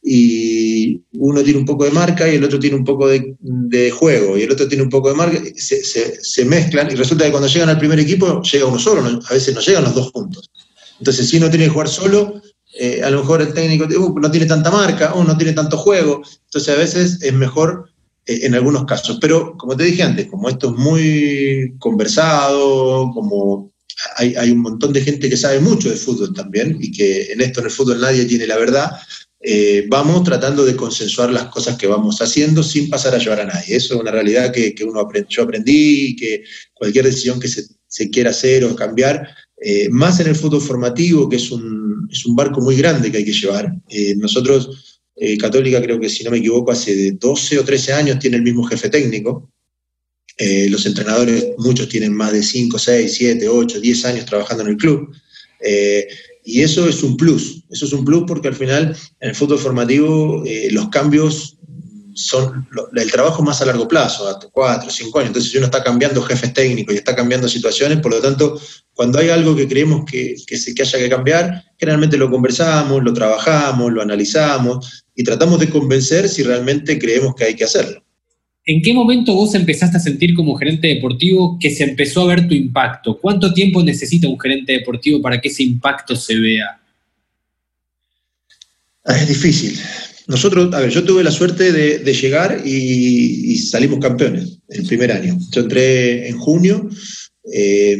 [0.07, 4.37] y uno tiene un poco de marca y el otro tiene un poco de, juego
[4.37, 7.69] y el otro tiene un poco de marca, se, mezclan y resulta que cuando llegan
[7.69, 10.51] al primer equipo llega uno solo, a veces no llegan los dos juntos.
[10.99, 12.41] Entonces, si uno tiene que jugar solo,
[12.77, 15.77] eh, a lo mejor el técnico uh, no tiene tanta marca, o no tiene tanto
[15.77, 17.89] juego, entonces a veces es mejor
[18.25, 19.17] eh, en algunos casos.
[19.19, 23.71] Pero como te dije antes, como esto es muy conversado, como
[24.17, 27.59] hay, un montón de gente que sabe mucho de fútbol también y que en esto
[27.59, 28.91] en el fútbol nadie tiene la verdad.
[29.41, 33.45] Eh, vamos tratando de consensuar las cosas que vamos haciendo sin pasar a llevar a
[33.45, 33.75] nadie.
[33.75, 36.43] Eso es una realidad que, uno yo aprendí y que
[36.73, 39.27] cualquier decisión que se, quiera hacer o cambiar,
[39.61, 43.17] eh, más en el fútbol formativo, que es un, es un, barco muy grande que
[43.17, 43.71] hay que llevar.
[43.89, 45.01] Eh, nosotros,
[45.39, 48.63] Católica, creo que si no me equivoco, hace 12 o 13 años tiene el mismo
[48.63, 49.49] jefe técnico.
[50.37, 54.69] Eh, los entrenadores, muchos tienen más de 5, 6, 7, 8, 10 años trabajando en
[54.69, 55.15] el club.
[55.61, 56.07] Eh,
[56.43, 59.57] y eso es un plus, eso es un plus porque al final en el fútbol
[59.57, 61.57] formativo eh, los cambios
[62.13, 65.29] son el trabajo más a largo plazo, a cuatro, cinco años.
[65.29, 68.59] Entonces, uno está cambiando jefes técnicos y está cambiando situaciones, por lo tanto,
[68.93, 73.91] cuando hay algo que creemos que, que haya que cambiar, generalmente lo conversamos, lo trabajamos,
[73.91, 78.04] lo analizamos y tratamos de convencer si realmente creemos que hay que hacerlo.
[78.67, 82.47] ¿En qué momento vos empezaste a sentir como gerente deportivo que se empezó a ver
[82.47, 83.19] tu impacto?
[83.21, 86.81] ¿Cuánto tiempo necesita un gerente deportivo para que ese impacto se vea?
[89.05, 89.79] Es difícil.
[90.27, 95.37] Nosotros, a ver, yo tuve la suerte de, llegar y, salimos campeones el primer año.
[95.51, 96.89] Yo entré en junio
[97.53, 97.95] eh,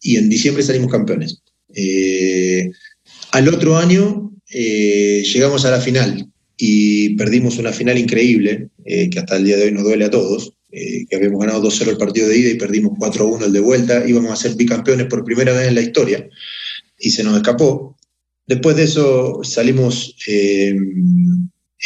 [0.00, 1.42] y en diciembre salimos campeones.
[1.74, 2.70] Eh,
[3.32, 9.36] al otro año eh, llegamos a la final y perdimos una final increíble, que hasta
[9.36, 12.36] el día de hoy nos duele a todos, que habíamos ganado 2-0 el partido de
[12.36, 15.76] ida y perdimos 4-1 el de vuelta, íbamos a ser bicampeones por primera vez en
[15.76, 16.28] la historia
[16.98, 17.96] y se nos escapó.
[18.46, 20.74] Después de eso salimos eh,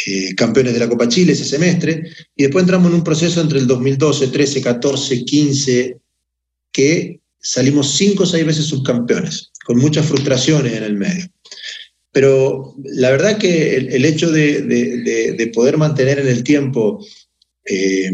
[0.07, 2.03] eh, campeones de la Copa Chile ese semestre
[2.35, 5.97] y después entramos en un proceso entre el 2012, 13, 14, 15,
[6.71, 11.25] que salimos cinco o seis veces subcampeones, con muchas frustraciones en el medio.
[12.13, 17.05] Pero la verdad que el, hecho de, poder mantener en el tiempo
[17.65, 18.11] eh,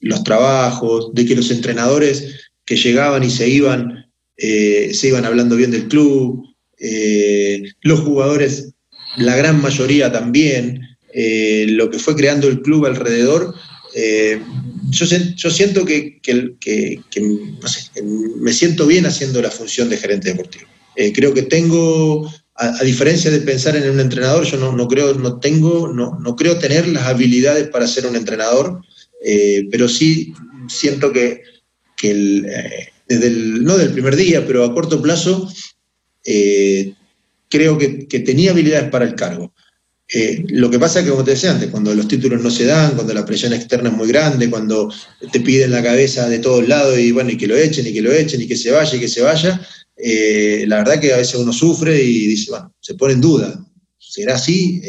[0.00, 5.72] los trabajos, de que los entrenadores que llegaban y se iban, se iban hablando bien
[5.72, 6.46] del club,
[6.78, 8.74] eh, los jugadores,
[9.16, 10.80] la gran mayoría también,
[11.12, 13.54] eh, lo que fue creando el club alrededor.
[13.94, 14.40] Eh,
[14.90, 16.20] yo, siento que,
[18.36, 20.66] me siento bien haciendo la función de gerente deportivo.
[21.14, 25.88] creo que tengo, a, diferencia de pensar en un entrenador, yo no, creo, no tengo,
[25.88, 28.80] no, no, creo tener las habilidades para ser un entrenador,
[29.70, 30.32] pero sí
[30.68, 31.42] siento que,
[33.08, 35.48] desde el, no del primer día, pero a corto plazo,
[36.24, 36.94] eh,
[37.48, 39.52] creo que, tenía habilidades para el cargo.
[40.12, 42.64] Eh, lo que pasa es que, como te decía antes, cuando los títulos no se
[42.64, 44.92] dan, cuando la presión externa es muy grande, cuando
[45.32, 48.02] te piden la cabeza de todos lados y bueno, y que lo echen, y que
[48.02, 49.60] lo echen, y que se vaya, y que se vaya,
[49.96, 53.64] eh, la verdad que a veces uno sufre y dice, bueno, se pone en duda.
[53.98, 54.80] ¿Será así?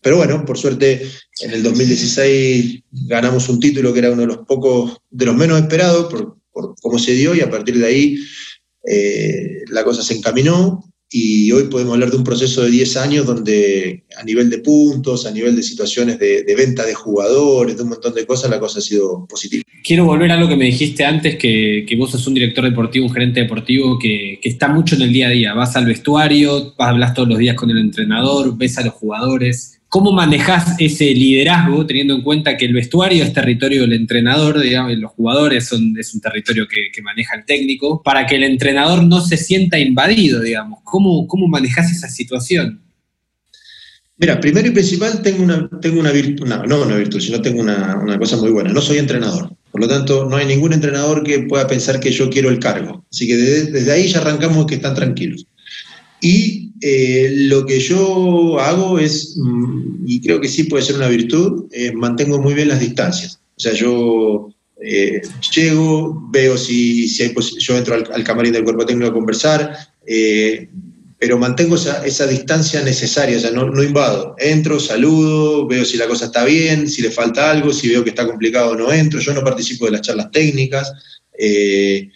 [0.00, 1.02] pero bueno, por suerte
[1.40, 5.60] en el 2016 ganamos un título que era uno de los pocos, de los menos
[5.60, 8.18] esperados por, por cómo se dio y a partir de ahí
[8.90, 13.26] eh, la cosa se encaminó y hoy podemos hablar de un proceso de 10 años
[13.26, 17.90] donde a nivel de puntos, a nivel de situaciones de, venta de jugadores, de un
[17.90, 19.62] montón de cosas, la cosa ha sido positiva.
[19.82, 23.12] Quiero volver a lo que me dijiste antes, que, vos sos un director deportivo, un
[23.12, 25.54] gerente deportivo que, que, está mucho en el día a día.
[25.54, 28.92] Vas al vestuario, vas a hablar todos los días con el entrenador, ves a los
[28.92, 29.77] jugadores.
[29.88, 34.92] ¿Cómo manejas ese liderazgo teniendo en cuenta que el vestuario es territorio del entrenador, digamos,
[34.98, 39.22] los jugadores son, es un territorio que, maneja el técnico, para que el entrenador no
[39.22, 40.80] se sienta invadido, digamos?
[40.84, 42.82] ¿Cómo, cómo manejas esa situación?
[44.18, 47.62] Mira, primero y principal tengo una, tengo una virtud, no, no una virtud, sino tengo
[47.62, 48.70] una, cosa muy buena.
[48.70, 49.56] No soy entrenador.
[49.70, 53.06] Por lo tanto, no hay ningún entrenador que pueda pensar que yo quiero el cargo.
[53.10, 55.46] Así que desde ahí ya arrancamos que están tranquilos.
[56.20, 61.08] Y eh, lo que yo hago es, mm, y creo que sí puede ser una
[61.08, 63.40] virtud, eh, mantengo muy bien las distancias.
[63.56, 64.48] O sea, yo
[64.82, 65.20] eh,
[65.54, 69.76] llego, veo si, si hay yo entro al, camarín del cuerpo técnico a conversar,
[71.18, 74.36] pero mantengo esa, esa, distancia necesaria, o sea, no, no, invado.
[74.38, 78.10] Entro, saludo, veo si la cosa está bien, si le falta algo, si veo que
[78.10, 79.18] está complicado no entro.
[79.18, 80.92] Yo no participo de las charlas técnicas.
[81.36, 82.08] Eh,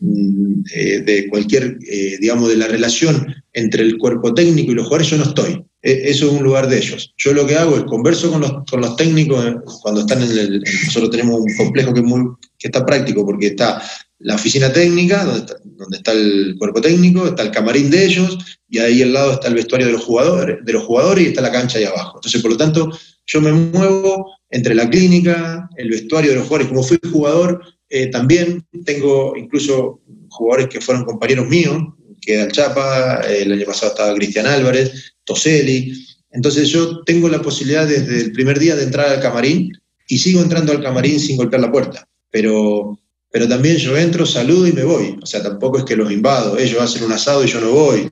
[0.00, 5.16] de cualquier, eh, digamos, de la relación entre el cuerpo técnico y los jugadores, yo
[5.16, 5.64] no estoy.
[5.82, 7.14] E, eso es un lugar de ellos.
[7.16, 10.30] Yo lo que hago es converso con los, con los técnicos eh, cuando están en
[10.30, 10.62] el...
[10.84, 13.82] Nosotros tenemos un complejo que está práctico porque está
[14.20, 18.38] la oficina técnica, donde está, donde está, el cuerpo técnico, está el camarín de ellos,
[18.68, 21.40] y ahí al lado está el vestuario de los jugadores, de los jugadores y está
[21.40, 22.18] la cancha ahí abajo.
[22.18, 22.90] Entonces, por lo tanto,
[23.26, 26.68] yo me muevo entre la clínica, el vestuario de los jugadores.
[26.68, 31.76] Como fui jugador, eh, también tengo incluso jugadores que fueron compañeros míos,
[32.20, 35.92] que el Chapa, el año pasado estaba Cristian Álvarez, Toselli.
[36.30, 39.72] Entonces yo tengo la posibilidad desde el primer día de entrar al camarín
[40.06, 42.06] y sigo entrando al camarín sin golpear la puerta.
[42.30, 42.98] Pero,
[43.30, 45.18] pero también yo entro, saludo y me voy.
[45.22, 46.58] O sea, tampoco es que los invado.
[46.58, 48.10] Ellos hacen un asado y yo no voy.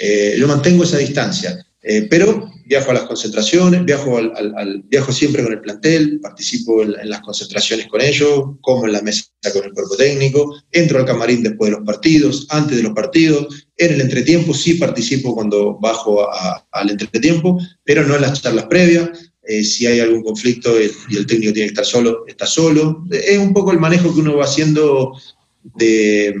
[0.00, 1.66] Eh, yo mantengo esa distancia.
[1.82, 7.08] Eh, pero viajo a las concentraciones, viajo, al, viajo siempre con el plantel, participo en,
[7.08, 11.42] las concentraciones con ellos, como en la mesa con el cuerpo técnico, entro al camarín
[11.42, 16.28] después de los partidos, antes de los partidos, en el entretiempo sí participo cuando bajo
[16.70, 19.08] al entretiempo, pero no en las charlas previas.
[19.42, 23.04] Eh, si hay algún conflicto y el técnico tiene que estar solo, está solo.
[23.10, 25.18] Es un poco el manejo que uno va haciendo
[25.76, 26.34] de,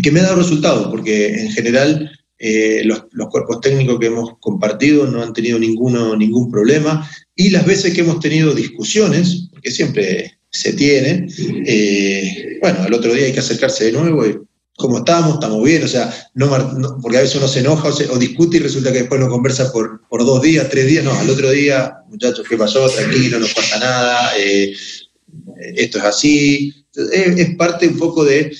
[0.00, 5.06] que me ha dado resultados, porque en general eh, los, cuerpos técnicos que hemos compartido
[5.06, 7.08] no han tenido ninguno, ningún problema.
[7.36, 11.28] Y las veces que hemos tenido discusiones, porque siempre se tiene,
[11.66, 14.38] eh, bueno, al otro día hay que acercarse de nuevo y
[14.74, 16.48] cómo estamos, estamos bien, o sea, no,
[17.02, 20.00] porque a veces uno se enoja o, discute y resulta que después no conversa por,
[20.08, 22.88] por, dos días, tres días, no, al otro día, muchachos, ¿qué pasó?
[22.88, 24.74] Tranquilo, no pasa nada, eh,
[25.76, 26.74] esto es así,
[27.12, 28.50] es, parte un poco de,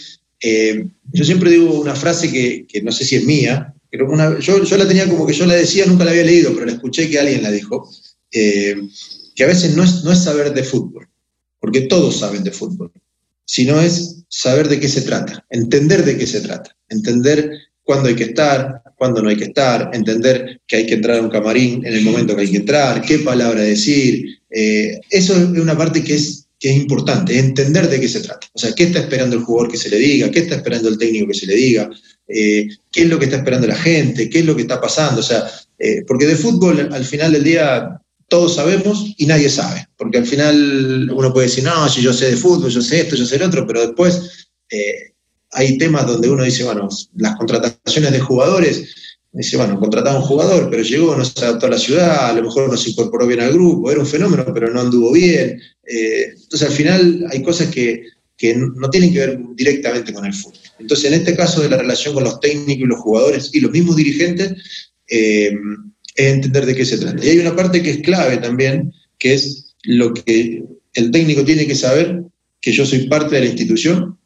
[0.41, 4.63] eh, yo siempre digo una frase que, no sé si es mía, pero una, yo,
[4.63, 7.09] yo, la tenía como que yo la decía, nunca la había leído, pero la escuché
[7.09, 7.91] que alguien la dijo,
[8.33, 8.77] eh,
[9.35, 11.09] que a veces no es, no es saber de fútbol,
[11.59, 12.93] porque todos saben de fútbol,
[13.45, 17.51] sino es saber de qué se trata, entender de qué se trata, entender
[17.83, 21.23] cuándo hay que estar, cuándo no hay que estar, entender que hay que entrar a
[21.23, 24.25] un camarín en el momento que hay que entrar, qué palabra decir.
[24.51, 28.47] Eh, eso es una parte que es, que es importante, entender de qué se trata.
[28.53, 30.99] O sea, qué está esperando el jugador que se le diga, qué está esperando el
[30.99, 31.91] técnico que se le diga,
[32.29, 35.21] eh, qué es lo que está esperando la gente, qué es lo que está pasando.
[35.21, 39.89] O sea, eh, porque de fútbol al final del día todos sabemos y nadie sabe,
[39.97, 43.17] porque al final uno puede decir, no, si yo sé de fútbol, yo sé esto,
[43.17, 45.15] yo sé el otro, pero después eh,
[45.53, 50.69] hay temas donde uno dice, bueno, las contrataciones de jugadores, dice, bueno, contrataba un jugador,
[50.71, 53.41] pero llegó, no se adaptó a la ciudad, a lo mejor no se incorporó bien
[53.41, 55.61] al grupo, era un fenómeno, pero no anduvo bien.
[55.87, 58.05] Eh, entonces al final hay cosas que,
[58.57, 60.59] no tienen que ver directamente con el fútbol.
[60.79, 63.71] Entonces en este caso de la relación con los técnicos y los jugadores y los
[63.71, 64.55] mismos dirigentes,
[65.09, 65.53] eh,
[66.15, 67.25] es entender de qué se trata.
[67.25, 70.65] Y hay una parte que es clave también, que es lo que
[70.95, 72.23] el técnico tiene que saber,
[72.61, 74.19] que yo soy parte de la institución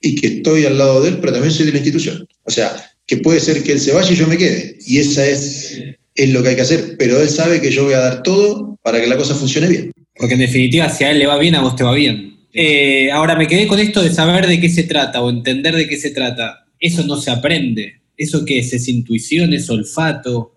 [0.00, 2.28] y que estoy al lado de él, pero también soy de la institución.
[2.44, 2.76] O sea,
[3.06, 4.76] que puede ser que él se vaya y yo me quede.
[4.86, 5.78] Y esa es,
[6.14, 8.78] es lo que hay que hacer, pero él sabe que yo voy a dar todo
[8.82, 9.92] para que la cosa funcione bien.
[10.14, 12.36] Porque en definitiva, si a él le va bien, a vos te va bien.
[12.52, 15.86] Eh, ahora me quedé con esto de saber de qué se trata o entender de
[15.86, 16.66] qué se trata.
[16.80, 18.00] Eso no se aprende.
[18.16, 18.72] ¿Eso qué es?
[18.72, 19.52] ¿Es intuición?
[19.52, 20.52] ¿Es olfato?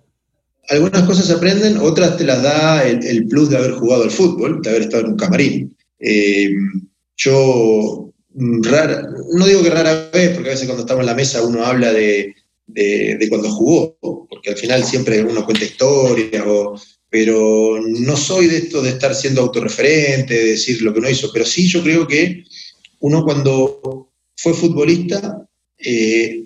[0.70, 4.62] algunas cosas se aprenden, otras te las da el, plus de haber jugado al fútbol,
[4.62, 5.78] de haber estado en un camarín.
[6.00, 6.50] Eh,
[7.18, 11.44] yo, rara, no digo que rara vez, porque a veces cuando estamos en la mesa
[11.44, 12.36] uno habla de,
[13.29, 13.97] cuando jugó,
[14.29, 16.43] porque al final siempre uno cuenta historias,
[17.10, 21.32] pero no soy de esto de estar siendo autorreferente, de decir lo que uno hizo,
[21.34, 22.43] pero sí yo creo que
[22.99, 26.45] uno cuando fue futbolista eh,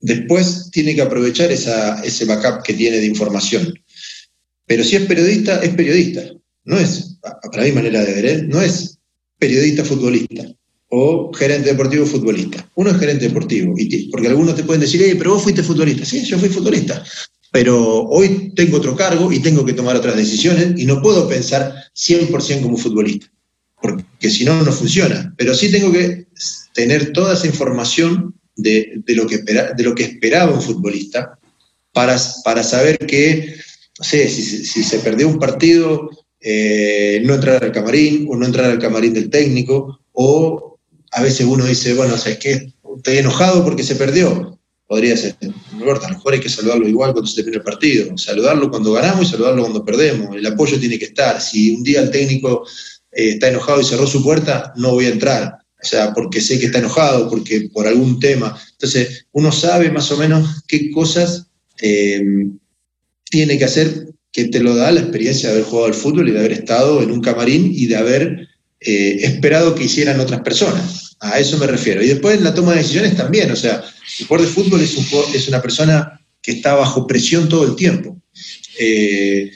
[0.00, 3.74] después tiene que aprovechar ese backup que tiene de información.
[4.66, 6.22] Pero si es periodista, es periodista.
[6.64, 7.18] No es,
[7.52, 8.42] para mi manera de ver, ¿eh?
[8.42, 8.98] no es
[9.38, 10.56] periodista futbolista
[10.88, 12.68] o gerente deportivo futbolista.
[12.74, 16.04] Uno es gerente deportivo, y porque algunos te pueden decir, pero vos fuiste futbolista.
[16.04, 17.02] Sí, yo fui futbolista.
[17.50, 21.74] Pero hoy tengo otro cargo y tengo que tomar otras decisiones y no puedo pensar
[21.94, 23.30] 100% como futbolista,
[23.80, 25.32] porque si no, no funciona.
[25.36, 26.26] Pero sí tengo que
[26.74, 31.38] tener toda esa información de, lo, que de lo que esperaba un futbolista
[31.92, 33.56] para, para saber que,
[33.98, 38.70] no sé, si, se perdió un partido, eh, no entrar al camarín o no entrar
[38.70, 40.75] al camarín del técnico, o
[41.16, 42.72] a veces uno dice, bueno, ¿sabes qué?
[42.96, 44.58] Estoy enojado porque se perdió.
[44.86, 47.64] Podría ser, no importa, a lo mejor hay que saludarlo igual cuando se termine el
[47.64, 50.36] partido, saludarlo cuando ganamos y saludarlo cuando perdemos.
[50.36, 51.40] El apoyo tiene que estar.
[51.40, 52.64] Si un día el técnico
[53.10, 56.58] eh, está enojado y cerró su puerta, no voy a entrar o sea, porque sé
[56.58, 58.58] que está enojado, porque por algún tema.
[58.72, 61.46] Entonces, uno sabe más o menos qué cosas
[61.80, 62.48] eh,
[63.30, 66.32] tiene que hacer que te lo da la experiencia de haber jugado al fútbol y
[66.32, 68.48] de haber estado en un camarín y de haber
[68.80, 71.05] eh, esperado que hicieran otras personas.
[71.20, 72.02] A eso me refiero.
[72.02, 73.50] Y después en la toma de decisiones también.
[73.50, 73.82] O sea,
[74.20, 74.96] el jugador de fútbol es,
[75.34, 78.20] es una persona que está bajo presión todo el tiempo.
[78.78, 79.50] Eh,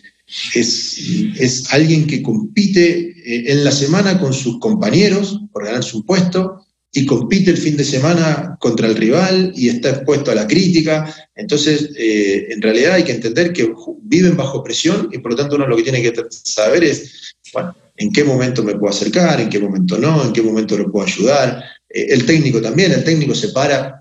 [0.55, 0.99] es,
[1.39, 6.67] es alguien que compite eh, en la semana con sus compañeros por ganar su puesto
[6.93, 11.15] y compite el fin de semana contra el rival y está expuesto a la crítica.
[11.35, 15.57] Entonces, eh, en realidad hay que entender que viven bajo presión y por lo tanto
[15.57, 19.49] uno lo que tiene que saber es, bueno, en qué momento me puedo acercar, en
[19.49, 21.63] qué momento no, en qué momento lo puedo ayudar.
[21.89, 23.97] Eh, el técnico también, el técnico se para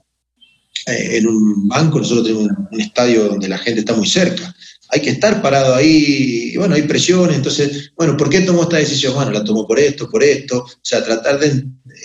[0.86, 4.56] en un banco, nosotros tenemos un estadio donde la gente está muy cerca
[4.90, 8.78] hay que estar parado ahí, y bueno, hay presiones, entonces, bueno, ¿por qué tomó esta
[8.78, 9.14] decisión?
[9.14, 11.64] Bueno, la tomó por esto, por esto, o sea, tratar de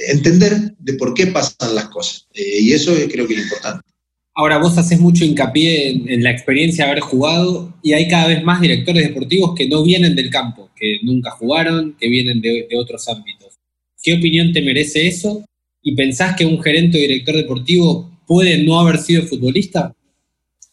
[0.09, 2.28] entender de por qué pasan las cosas.
[2.34, 3.88] Eh, y eso creo que es importante.
[4.37, 8.43] Ahora, vos haces mucho hincapié en, la experiencia de haber jugado y hay cada vez
[8.43, 12.76] más directores deportivos que no vienen del campo, que nunca jugaron, que vienen de, de
[12.76, 13.55] otros ámbitos.
[14.03, 15.45] ¿Qué opinión te merece eso?
[15.82, 19.95] ¿Y pensás que un gerente o director deportivo puede no haber sido futbolista?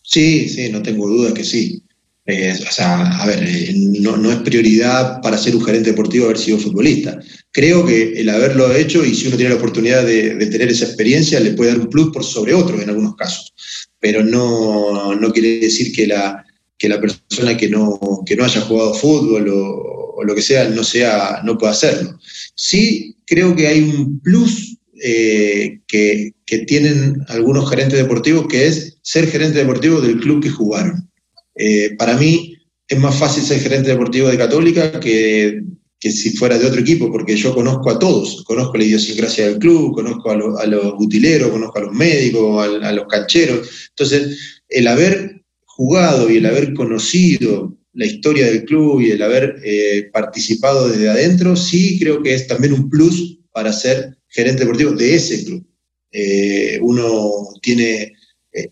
[0.02, 1.84] Sí, sí, no tengo duda que sí.
[2.32, 6.38] Eh, o sea, a ver, eh, no, es prioridad para ser un gerente deportivo haber
[6.38, 7.20] sido futbolista.
[7.52, 11.42] Creo que el haberlo hecho y si uno tiene la oportunidad de, tener esa experiencia
[11.42, 13.54] le puede dar un plus por sobre otro en algunos casos.
[14.00, 16.46] pero no, no quiere decir que la,
[16.78, 20.84] que la persona que no, que no haya jugado fútbol o, lo que sea no,
[20.84, 22.18] sea no pueda hacerlo.
[22.56, 29.00] Sí creo que hay un plus eh, que, que, tienen algunos gerentes deportivos, que es
[29.02, 31.11] ser gerente deportivo del club que jugaron.
[31.56, 32.56] Eh, para mí
[32.88, 35.62] es más fácil ser gerente deportivo de Católica que,
[36.00, 39.60] que, si fuera de otro equipo, porque yo conozco a todos, conozco la idiosincrasia del
[39.60, 43.90] club, conozco a, los utileros, conozco a los médicos, a, los cancheros.
[43.90, 49.58] Entonces, el haber jugado y el haber conocido la historia del club y el haber
[49.64, 54.92] eh, participado desde adentro, sí creo que es también un plus para ser gerente deportivo
[54.92, 55.66] de ese club.
[56.12, 57.32] Eh, uno
[57.62, 58.14] tiene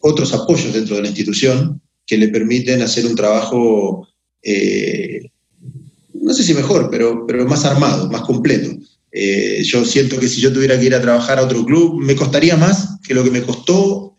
[0.01, 4.07] otros apoyos dentro de la institución que le permiten hacer un trabajo,
[6.13, 8.71] no sé si mejor, pero, pero más armado, más completo.
[9.63, 12.57] yo siento que si yo tuviera que ir a trabajar a otro club, me costaría
[12.57, 14.17] más que lo que me costó,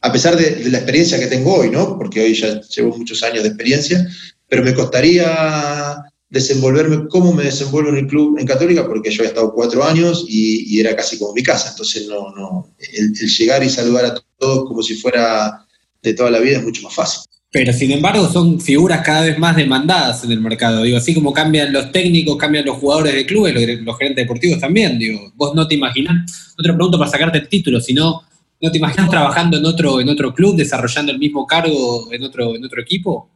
[0.00, 1.98] a pesar de, de, la experiencia que tengo hoy, ¿no?
[1.98, 4.08] Porque hoy ya llevo muchos años de experiencia,
[4.48, 9.26] pero me costaría desenvolverme como me desenvuelvo en el club en Católica, porque yo he
[9.26, 11.70] estado cuatro años y, era casi como mi casa.
[11.70, 15.66] Entonces, no, no, el, llegar y saludar a todos como si fuera
[16.02, 17.20] de toda la vida es mucho más fácil.
[17.52, 20.82] Pero sin embargo son figuras cada vez más demandadas en el mercado.
[20.82, 24.60] Digo, así como cambian los técnicos, cambian los jugadores de clubes, los, los gerentes deportivos
[24.60, 24.98] también.
[24.98, 28.22] Digo, vos no te imaginas, no te pregunto para sacarte el título, sino
[28.60, 32.54] ¿no te imaginas trabajando en otro, en otro club, desarrollando el mismo cargo en otro,
[32.54, 33.30] en otro equipo?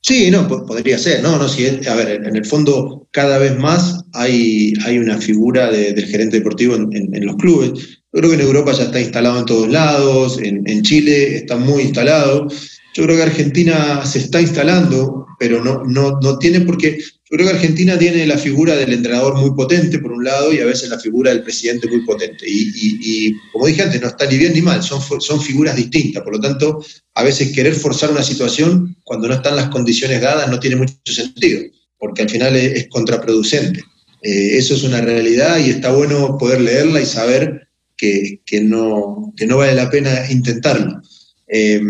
[0.00, 4.04] Sí, no, podría ser, no, no, sí, a ver, en el fondo cada vez más
[4.12, 7.95] hay, hay una figura del gerente deportivo en, los clubes.
[8.16, 11.82] Yo creo que en Europa ya está instalado en todos lados, en, Chile está muy
[11.82, 12.48] instalado.
[12.94, 17.46] Yo creo que Argentina se está instalando, pero no, no, no tiene porque yo creo
[17.46, 20.88] que Argentina tiene la figura del entrenador muy potente, por un lado, y a veces
[20.88, 22.46] la figura del presidente muy potente.
[22.48, 26.22] Y, como dije antes, no está ni bien ni mal, son, son figuras distintas.
[26.22, 30.48] Por lo tanto, a veces querer forzar una situación cuando no están las condiciones dadas
[30.48, 31.60] no tiene mucho sentido,
[31.98, 33.84] porque al final es, contraproducente.
[34.22, 37.65] Eh, eso es una realidad y está bueno poder leerla y saber
[37.96, 41.00] que, no, no vale la pena intentarlo.
[41.48, 41.80] Eh,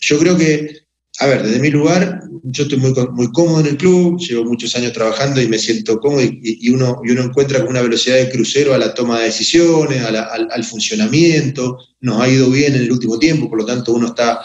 [0.00, 0.82] yo creo que
[1.18, 4.74] a ver, desde mi lugar, yo estoy muy, muy cómodo en el club, llevo muchos
[4.74, 8.30] años trabajando y me siento cómodo y, uno, y uno encuentra con una velocidad de
[8.30, 13.18] crucero a la toma de decisiones, al, funcionamiento, nos ha ido bien en el último
[13.18, 14.40] tiempo, por lo tanto uno está,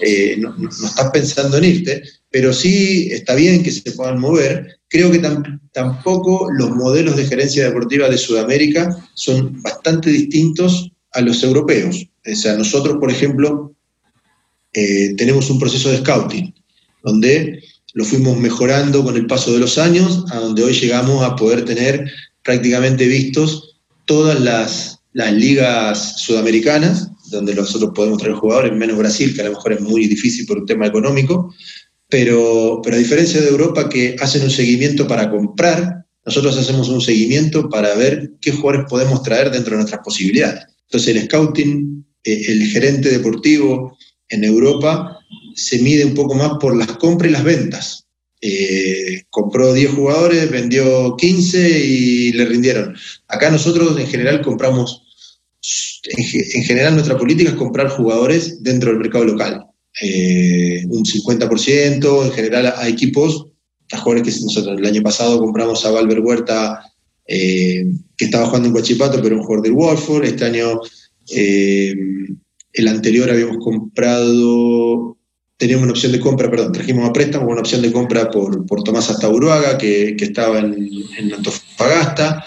[0.00, 4.78] eh, no, está pensando en irte, pero sí está bien que se puedan mover.
[4.88, 5.20] Creo que
[5.74, 12.06] tampoco los modelos de gerencia deportiva de Sudamérica son bastante distintos a los europeos.
[12.24, 13.74] O sea, nosotros, por ejemplo,
[14.72, 16.54] eh, tenemos un proceso de scouting,
[17.02, 17.60] donde
[17.92, 21.64] lo fuimos mejorando con el paso de los años, a donde hoy llegamos a poder
[21.64, 22.08] tener
[22.42, 29.44] prácticamente vistos todas las, ligas sudamericanas, donde nosotros podemos traer jugadores, menos Brasil, que a
[29.44, 31.54] lo mejor es muy difícil por un tema económico,
[32.08, 37.00] pero, pero a diferencia de Europa que hacen un seguimiento para comprar, nosotros hacemos un
[37.00, 40.64] seguimiento para ver qué jugadores podemos traer dentro de nuestras posibilidades.
[40.88, 43.96] Entonces el scouting, eh, el gerente deportivo,
[44.28, 45.18] en Europa
[45.54, 48.06] se mide un poco más por las compras y las ventas.
[48.40, 52.94] Eh, compró 10 jugadores, vendió 15 y le rindieron.
[53.28, 55.02] Acá nosotros en general compramos,
[56.04, 59.64] en, general nuestra política es comprar jugadores dentro del mercado local.
[60.00, 63.46] Eh, un 50%, en general a equipos,
[63.92, 66.82] a jugadores que nosotros el año pasado compramos a Valver Huerta,
[67.26, 67.84] eh,
[68.16, 70.80] que estaba jugando en Guachipato, pero un jugador del Watford, este año
[72.74, 75.16] el anterior habíamos comprado,
[75.56, 78.82] teníamos una opción de compra, perdón, trajimos a préstamo una opción de compra por, por
[78.82, 82.44] Tomás Astauruaga, que, que estaba en, en Antofagasta.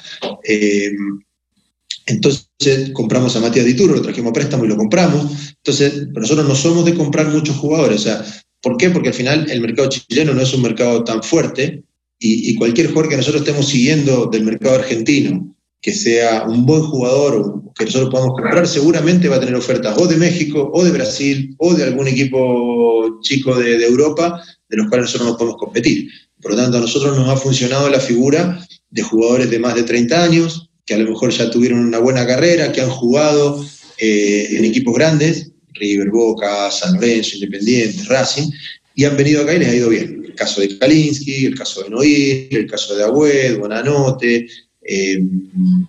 [2.07, 2.49] Entonces
[2.93, 5.53] compramos a Matías Dituro, lo trajimos a préstamo y lo compramos.
[5.57, 8.01] Entonces, nosotros no somos de comprar muchos jugadores.
[8.01, 8.25] O sea,
[8.61, 8.89] ¿por qué?
[8.89, 11.83] Porque al final el mercado chileno no es un mercado tan fuerte
[12.19, 17.61] y, cualquier jugador que nosotros estemos siguiendo del mercado argentino que sea un buen jugador
[17.75, 21.55] que nosotros podamos comprar, seguramente va a tener ofertas o de México, o de Brasil,
[21.59, 26.09] o de algún equipo chico de, Europa, de los cuales nosotros no podemos competir.
[26.41, 29.83] Por lo tanto, a nosotros nos ha funcionado la figura de jugadores de más de
[29.83, 33.63] 30 años, que a lo mejor ya tuvieron una buena carrera, que han jugado
[33.99, 38.49] eh, en equipos grandes, River, Boca, San Lorenzo, Independiente, Racing,
[38.95, 40.23] y han venido acá y les ha ido bien.
[40.25, 44.47] El caso de Kalinsky, el caso de Noir, el caso de Agüed, Bonanote,
[44.81, 45.21] eh,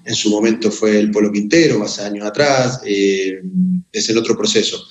[0.05, 3.41] en su momento fue el Polo Quintero, hace años atrás, eh,
[3.93, 4.85] es el otro proceso.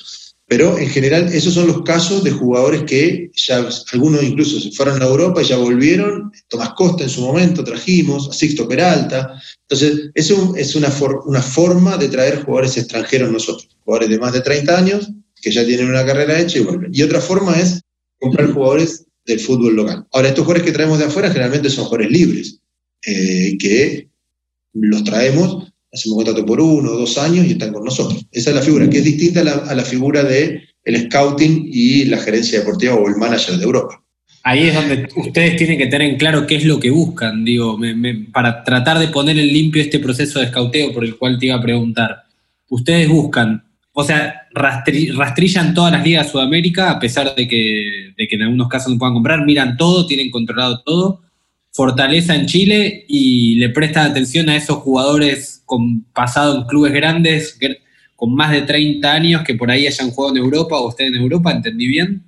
[0.50, 5.02] Pero en general esos son los casos de jugadores que ya algunos incluso se fueron
[5.02, 6.32] a Europa y ya volvieron.
[6.48, 9.42] Tomás Costa en su momento trajimos, a Sixto Peralta.
[9.70, 10.90] Entonces, es una,
[11.26, 15.66] una forma de traer jugadores extranjeros nosotros, jugadores de más de 30 años que ya
[15.66, 16.92] tienen una carrera hecha y vuelven.
[16.94, 17.82] Y otra forma es
[18.20, 20.08] comprar jugadores del fútbol local.
[20.12, 22.60] Ahora, estos jugadores que traemos de afuera generalmente son jugadores libres,
[23.06, 24.10] eh, que
[24.74, 28.26] los traemos, hacemos contrato por uno o dos años y están con nosotros.
[28.32, 32.18] Esa es la figura, que es distinta a la, figura del el scouting y la
[32.18, 34.04] gerencia deportiva o el manager de Europa.
[34.44, 37.78] Ahí es donde ustedes tienen que tener en claro qué es lo que buscan, digo,
[38.32, 41.56] para tratar de poner en limpio este proceso de scouteo por el cual te iba
[41.56, 42.24] a preguntar.
[42.70, 48.28] Ustedes buscan, o sea, rastrillan todas las ligas de Sudamérica, a pesar de que, de
[48.28, 51.22] que en algunos casos no puedan comprar, miran todo, tienen controlado todo,
[51.78, 57.56] fortaleza en Chile y le prestan atención a esos jugadores con pasado en clubes grandes,
[58.16, 61.22] con más de 30 años que por ahí hayan jugado en Europa o estén en
[61.22, 62.24] Europa, ¿entendí bien?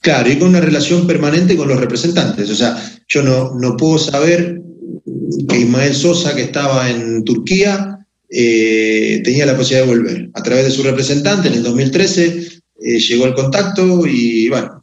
[0.00, 2.48] Claro, y con una relación permanente con los representantes.
[2.48, 2.74] O sea,
[3.06, 4.62] yo no, no puedo saber
[5.46, 7.98] que Ismael Sosa, que estaba en Turquía,
[8.30, 10.30] eh, tenía la posibilidad de volver.
[10.32, 12.24] A través de su representante, en el 2013,
[12.80, 14.82] eh, llegó el contacto y, bueno,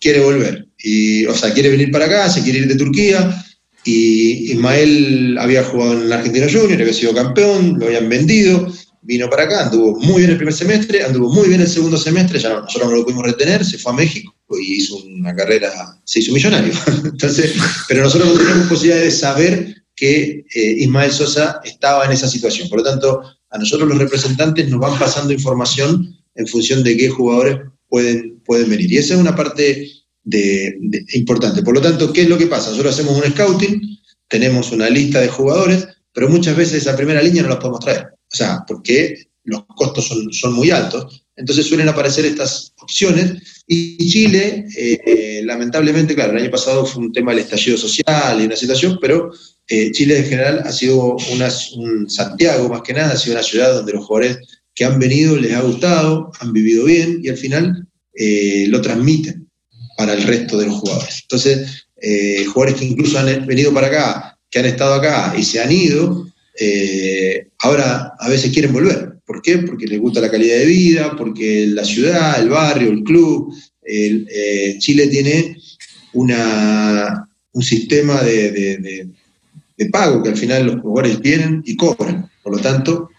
[0.00, 0.68] quiere volver.
[0.78, 3.44] Y, o sea, quiere venir para acá, se quiere ir de Turquía.
[3.90, 8.70] Y Ismael había jugado en Argentina Junior, había sido campeón, lo habían vendido
[9.08, 12.38] vino para acá, anduvo muy bien el primer semestre, anduvo muy bien el segundo semestre,
[12.38, 15.72] ya nosotros no lo pudimos retener, se fue a México y hizo una carrera,
[16.04, 16.74] se hizo millonario.
[17.04, 17.54] Entonces,
[17.88, 22.68] pero nosotros no tenemos posibilidad de saber que eh, Ismael Sosa estaba en esa situación.
[22.68, 27.08] Por lo tanto, a nosotros los representantes nos van pasando información en función de qué
[27.08, 28.92] jugadores pueden, pueden venir.
[28.92, 29.90] Y esa es una parte
[31.14, 31.62] importante.
[31.62, 32.70] Por lo tanto, ¿qué es lo que pasa?
[32.70, 33.98] Nosotros hacemos un scouting,
[34.28, 38.06] tenemos una lista de jugadores, pero muchas veces esa primera línea no la podemos traer.
[38.32, 41.24] O sea, porque los costos son, muy altos.
[41.36, 43.62] Entonces suelen aparecer estas opciones.
[43.66, 48.44] Y Chile, eh, lamentablemente, claro, el año pasado fue un tema del estallido social y
[48.44, 49.30] una situación, pero
[49.68, 53.42] eh, Chile en general ha sido una, un Santiago más que nada, ha sido una
[53.42, 54.38] ciudad donde los jugadores
[54.74, 59.47] que han venido les ha gustado, han vivido bien y al final eh, lo transmiten
[59.98, 61.18] para el resto de los jugadores.
[61.22, 61.88] Entonces,
[62.46, 66.28] jugadores que incluso han venido para acá, que han estado acá y se han ido,
[66.60, 69.18] eh, ahora a veces quieren volver.
[69.24, 69.58] ¿Por qué?
[69.58, 73.54] Porque les gusta la calidad de vida, porque la ciudad, el barrio, el club.
[73.84, 75.56] Eh, Chile tiene
[76.14, 79.08] una, un sistema de,
[79.92, 82.30] pago que al final los jugadores vienen y cobran.
[82.42, 83.10] Por lo tanto,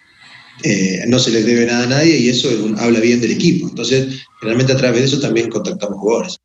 [0.64, 3.70] eh, no se les debe nada a nadie y eso habla bien del equipo.
[3.70, 6.40] Entonces, realmente a través de eso también contactamos jugadores.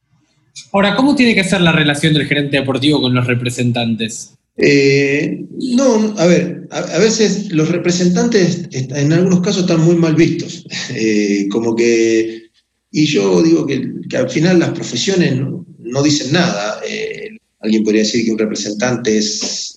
[0.72, 4.34] Ahora, ¿cómo tiene que ser la relación del gerente deportivo con los representantes?
[4.56, 5.44] Eh,
[5.74, 11.48] no, a ver, a, veces los representantes en algunos casos están muy mal vistos, eh,
[11.50, 12.44] como que,
[12.90, 15.40] y yo digo que, al final las profesiones
[15.78, 16.80] no, dicen nada.
[16.88, 17.30] Eh,
[17.60, 19.74] alguien podría decir que un representante es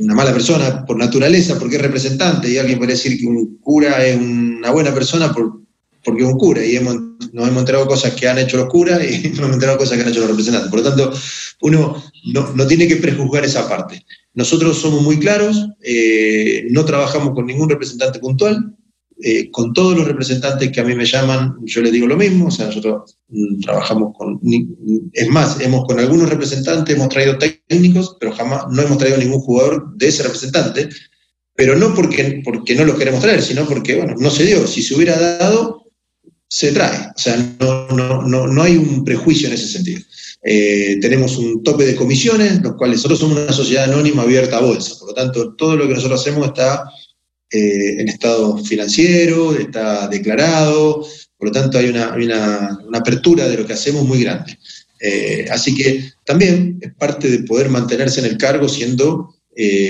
[0.00, 4.06] una mala persona por naturaleza porque es representante, y alguien podría decir que un cura
[4.06, 5.65] es una buena persona por,
[6.06, 6.94] porque es un cura, y hemos,
[7.32, 10.04] nos hemos enterado cosas que han hecho los curas y nos hemos enterado cosas que
[10.04, 10.70] han hecho los representantes.
[10.70, 11.12] Por lo tanto,
[11.62, 12.02] uno
[12.32, 14.06] no, tiene que prejuzgar esa parte.
[14.32, 18.76] Nosotros somos muy claros, eh, no trabajamos con ningún representante puntual,
[19.20, 22.46] eh, con todos los representantes que a mí me llaman, yo les digo lo mismo,
[22.46, 24.38] o sea, nosotros mm, trabajamos con,
[25.12, 29.40] es más, hemos con algunos representantes, hemos traído técnicos, pero jamás no hemos traído ningún
[29.40, 30.88] jugador de ese representante,
[31.56, 34.66] pero no porque, porque no los queremos traer, sino porque, bueno, no se dio.
[34.66, 35.85] Si se hubiera dado,
[36.48, 37.10] se trae.
[37.14, 40.00] O sea, no, no, no, no hay un prejuicio en ese sentido.
[40.48, 44.60] Eh, tenemos un tope de comisiones, los cuales nosotros somos una sociedad anónima abierta a
[44.60, 44.94] bolsa.
[44.98, 46.88] Por lo tanto, todo lo que nosotros hacemos está
[47.50, 51.04] eh, en estado financiero, está declarado.
[51.36, 54.56] Por lo tanto, hay una, una, apertura de lo que hacemos muy grande.
[55.00, 59.34] Eh, así que también es parte de poder mantenerse en el cargo siendo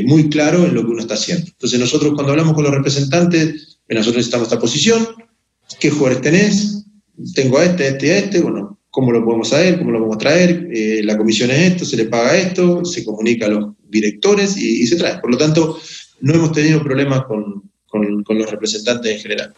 [0.05, 1.49] muy claro en lo que uno está haciendo.
[1.49, 5.09] Entonces, nosotros cuando hablamos con los representantes, nosotros necesitamos esta posición,
[5.79, 6.87] ¿Qué jugadores tenés?
[7.35, 8.41] Tengo a este, a este, a este.
[8.41, 9.79] Bueno, ¿cómo lo podemos saber?
[9.79, 10.69] ¿Cómo lo podemos traer?
[10.73, 14.87] Eh, la comisión es esto, se le paga esto, se comunica a los directores y,
[14.87, 15.19] se trae.
[15.19, 15.79] Por lo tanto,
[16.21, 17.63] no hemos tenido problemas con,
[18.29, 19.55] los representantes en general.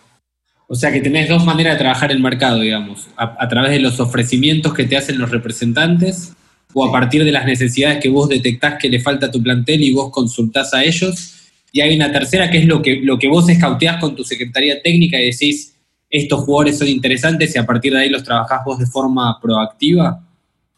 [0.69, 3.99] O sea que tenés dos maneras de trabajar el mercado, digamos, a, través de los
[4.01, 6.33] ofrecimientos que te hacen los representantes
[6.75, 9.83] o a partir de las necesidades que vos detectás que le falta a tu plantel
[9.83, 11.35] y vos consultás a ellos.
[11.73, 14.83] Y hay una tercera que es lo que, lo que vos escauteás con tu secretaría
[14.83, 15.78] técnica y decís,
[16.11, 20.25] estos jugadores son interesantes y a partir de ahí los trabajás vos de forma proactiva?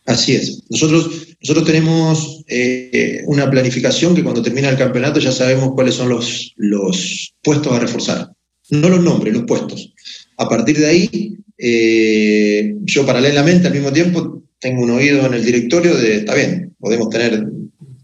[0.07, 0.63] Así es.
[0.69, 6.09] Nosotros, nosotros tenemos eh, una planificación que cuando termina el campeonato ya sabemos cuáles son
[6.09, 8.33] los, los puestos a reforzar.
[8.71, 9.93] No los nombres, los puestos.
[10.37, 15.45] A partir de ahí, eh, yo paralelamente al mismo tiempo tengo un oído en el
[15.45, 17.47] directorio de, está bien, podemos tener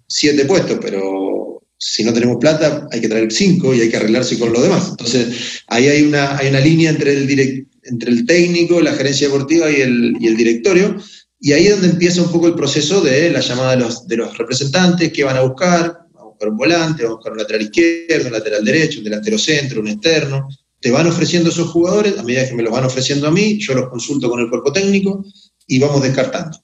[0.07, 1.36] siete puestos, pero
[1.79, 4.89] si no tenemos plata, hay que traer cinco y hay que arreglarse con lo demás.
[4.91, 9.70] Entonces, ahí hay una, hay una línea entre el, entre el técnico, la gerencia deportiva
[9.70, 10.97] y el, y el directorio.
[11.39, 14.16] Y ahí es donde empieza un poco el proceso de la llamada de los, de
[14.16, 17.39] los representantes, qué van a buscar, van a buscar un volante, van a buscar un
[17.39, 20.49] lateral izquierdo, un lateral derecho, un delantero centro, un externo.
[20.81, 23.74] Te van ofreciendo esos jugadores, a medida que me los van ofreciendo a mí, yo
[23.74, 25.24] los consulto con el cuerpo técnico
[25.66, 26.59] y vamos descartando.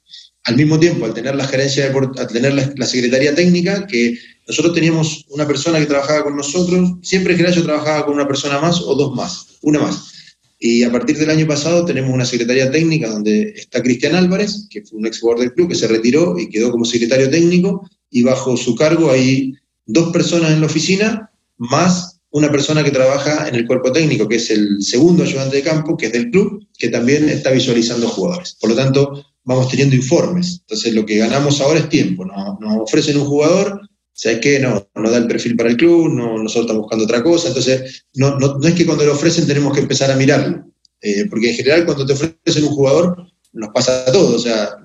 [0.44, 4.18] Al mismo tiempo, al tener la gerencia, al tener la, secretaría técnica, que
[4.52, 8.60] nosotros teníamos una persona que trabajaba con nosotros, siempre que yo trabajaba con una persona
[8.60, 10.12] más o dos más, una más.
[10.58, 14.82] Y a partir del año pasado tenemos una secretaría técnica donde está Cristian Álvarez, que
[14.82, 18.22] fue un ex jugador del club, que se retiró y quedó como secretario técnico, y
[18.22, 19.54] bajo su cargo hay
[19.86, 24.36] dos personas en la oficina, más una persona que trabaja en el cuerpo técnico, que
[24.36, 28.56] es el segundo ayudante de campo, que es del club, que también está visualizando jugadores.
[28.60, 30.58] Por lo tanto, vamos teniendo informes.
[30.60, 32.24] Entonces, lo que ganamos ahora es tiempo.
[32.24, 33.80] Nos, ofrecen un jugador,
[34.22, 34.60] ¿sabes qué?
[34.60, 37.48] No, no da el perfil para el club, no, nosotros estamos buscando otra cosa.
[37.48, 40.64] Entonces, no, no, no es que cuando lo ofrecen tenemos que empezar a mirarlo.
[41.00, 43.16] Eh, porque en general, cuando te ofrecen un jugador,
[43.52, 44.76] nos pasa a todos, o sea,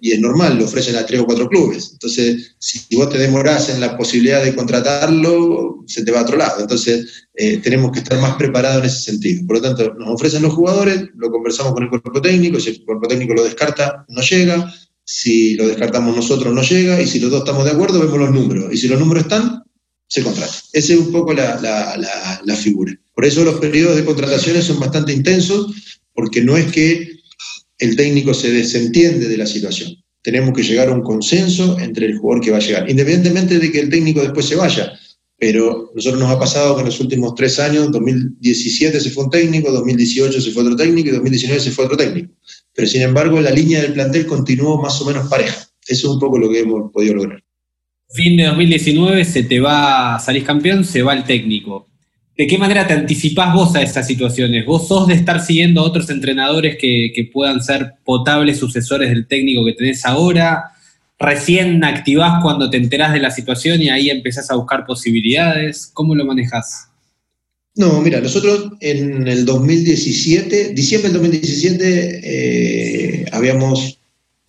[0.00, 1.90] y es normal, lo ofrecen a tres o cuatro clubes.
[1.94, 6.36] Entonces, si vos te demorás en la posibilidad de contratarlo, se te va a otro
[6.36, 6.60] lado.
[6.60, 9.44] Entonces, eh, tenemos que estar más preparados en ese sentido.
[9.48, 12.84] Por lo tanto, nos ofrecen los jugadores, lo conversamos con el cuerpo técnico, si el
[12.84, 14.72] cuerpo técnico lo descarta, no llega,
[15.06, 18.32] si lo descartamos nosotros, no llega, y si los dos estamos de acuerdo, vemos los
[18.32, 18.72] números.
[18.72, 19.62] Y si los números están,
[20.08, 20.52] se contrata.
[20.72, 21.96] Esa es un poco la,
[22.44, 22.92] la figura.
[23.14, 25.72] Por eso los periodos de contrataciones son bastante intensos,
[26.12, 27.16] porque no es que
[27.78, 29.94] el técnico se desentiende de la situación.
[30.22, 33.70] Tenemos que llegar a un consenso entre el jugador que va a llegar, independientemente de
[33.70, 34.92] que el técnico después se vaya.
[35.38, 39.30] Pero nosotros nos ha pasado que en los últimos tres años, 2017 se fue un
[39.30, 42.32] técnico, 2018 se fue otro técnico y 2019 se fue otro técnico.
[42.74, 45.66] Pero sin embargo, la línea del plantel continuó más o menos pareja.
[45.86, 47.42] Eso es un poco lo que hemos podido lograr.
[48.08, 51.88] Fin de 2019, se te va, salís campeón, se va el técnico.
[52.36, 54.66] ¿De qué manera te anticipás vos a esas situaciones?
[54.66, 59.64] ¿Vos sos de estar siguiendo a otros entrenadores que, puedan ser potables sucesores del técnico
[59.64, 60.64] que tenés ahora?
[61.18, 65.90] ¿Recién activás cuando te enterás de la situación y ahí empezás a buscar posibilidades?
[65.92, 66.88] ¿Cómo lo manejás?
[67.74, 73.98] No, mira, nosotros en el 2017, diciembre del 2017, eh, habíamos,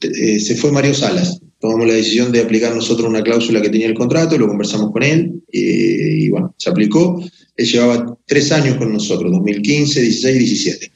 [0.02, 1.40] eh, se fue Mario Salas.
[1.60, 5.04] Tomamos la decisión de aplicar nosotros una cláusula que tenía el contrato, lo conversamos con
[5.04, 7.22] él eh, y bueno, se aplicó.
[7.56, 10.92] Él llevaba tres años con nosotros, 2015, 16, 17.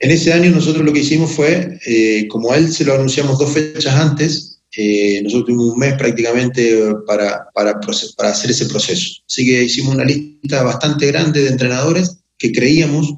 [0.00, 3.38] En ese año nosotros lo que hicimos fue, eh, como a él se lo anunciamos
[3.38, 4.47] dos fechas antes,
[4.80, 9.20] eh, nosotros tuvimos un mes prácticamente para, para, para, hacer ese proceso.
[9.26, 13.12] Así que hicimos una lista bastante grande de entrenadores que creíamos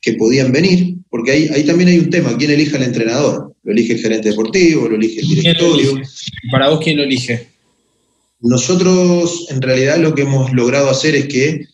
[0.00, 3.56] que podían venir, porque ahí, ahí también hay un tema, ¿quién elige al entrenador?
[3.64, 4.88] ¿Lo elige el gerente deportivo?
[4.88, 6.00] ¿Lo elige el directorio?
[6.52, 7.48] ¿Para vos quién lo elige?
[8.38, 11.66] Nosotros en realidad lo que hemos logrado hacer es que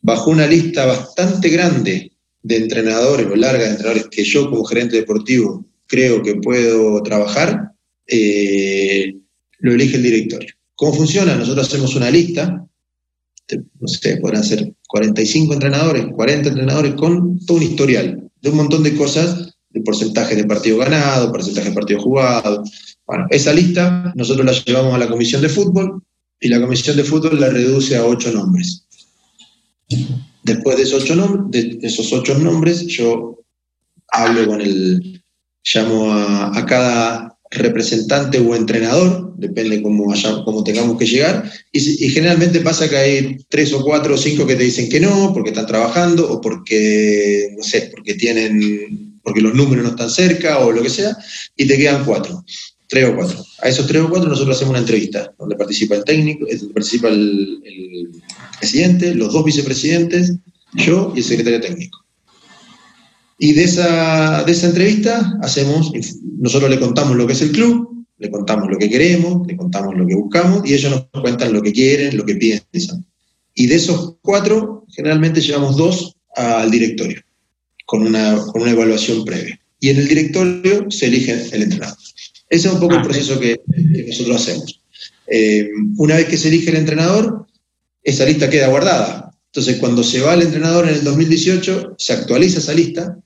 [0.00, 2.10] bajo una lista bastante grande
[2.42, 7.71] de entrenadores o larga de entrenadores que yo como gerente deportivo creo que puedo trabajar,
[8.06, 9.14] eh,
[9.58, 10.54] lo elige el directorio.
[10.74, 11.34] ¿Cómo funciona?
[11.34, 12.66] Nosotros hacemos una lista,
[13.80, 18.82] no sé, podrán ser 45 entrenadores, 40 entrenadores con todo un historial de un montón
[18.82, 22.62] de cosas, de porcentaje de partido ganado, porcentaje de partido jugado.
[23.06, 26.02] Bueno, esa lista nosotros la llevamos a la comisión de fútbol
[26.40, 28.86] y la comisión de fútbol la reduce a ocho nombres.
[30.42, 33.38] Después de esos, ocho nombres, de esos ocho nombres, yo
[34.08, 35.22] hablo con el,
[35.62, 40.12] llamo a, cada representante o entrenador, depende cómo,
[40.44, 44.56] cómo tengamos que llegar, y, generalmente pasa que hay tres o cuatro o cinco que
[44.56, 49.54] te dicen que no, porque están trabajando, o porque, no sé, porque tienen, porque los
[49.54, 51.16] números no están cerca, o lo que sea,
[51.56, 52.44] y te quedan cuatro,
[52.88, 53.44] tres o cuatro.
[53.60, 56.74] A esos tres o cuatro nosotros hacemos una entrevista, donde participa el técnico, eh, donde
[56.74, 58.10] participa el
[58.58, 60.32] presidente, los dos vicepresidentes,
[60.74, 62.01] yo y el secretario técnico.
[63.44, 65.90] Y de esa, de esa entrevista hacemos,
[66.38, 69.96] nosotros le contamos lo que es el club, le contamos lo que queremos, le contamos
[69.96, 73.04] lo que buscamos y ellos nos cuentan lo que quieren, lo que piensan.
[73.52, 77.20] Y de esos cuatro, generalmente llevamos dos al directorio,
[77.84, 79.58] con una, con una evaluación previa.
[79.80, 81.98] Y en el directorio se elige el entrenador.
[82.48, 83.60] Ese es un poco el ah, proceso que,
[84.06, 84.80] nosotros hacemos.
[85.26, 87.44] Eh, una vez que se elige el entrenador,
[88.04, 89.32] esa lista queda guardada.
[89.46, 93.18] Entonces, cuando se va el entrenador en el 2018, se actualiza esa lista,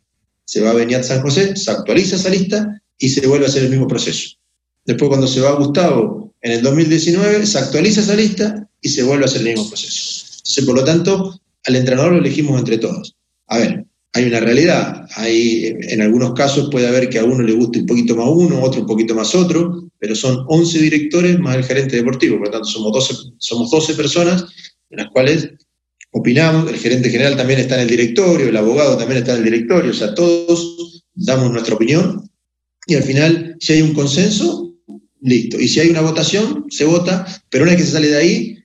[0.47, 3.65] se va a Beniat San José, se actualiza esa lista y se vuelve a hacer
[3.65, 4.31] el mismo proceso.
[4.87, 9.25] Después, cuando se va Gustavo en el 2019, se actualiza esa lista y se vuelve
[9.25, 10.25] a hacer el mismo proceso.
[10.39, 13.17] Entonces, por lo tanto, al entrenador lo elegimos entre todos.
[13.49, 15.07] A ver, hay una realidad.
[15.17, 18.63] Hay, en algunos casos puede haber que a uno le guste un poquito más uno,
[18.63, 22.39] otro un poquito más otro, pero son 11 directores más el gerente deportivo.
[22.39, 24.47] Por lo tanto, somos 12, somos 12 personas,
[24.91, 25.51] en las cuales
[26.19, 29.45] opinamos, el gerente general también está en el directorio, el abogado también está en el
[29.45, 32.31] directorio, o sea, todos damos nuestra opinión
[32.87, 34.75] y al final, si hay un consenso,
[35.21, 35.61] listo.
[35.61, 38.59] Y si hay una votación, se vota, pero una vez que se sale de ahí,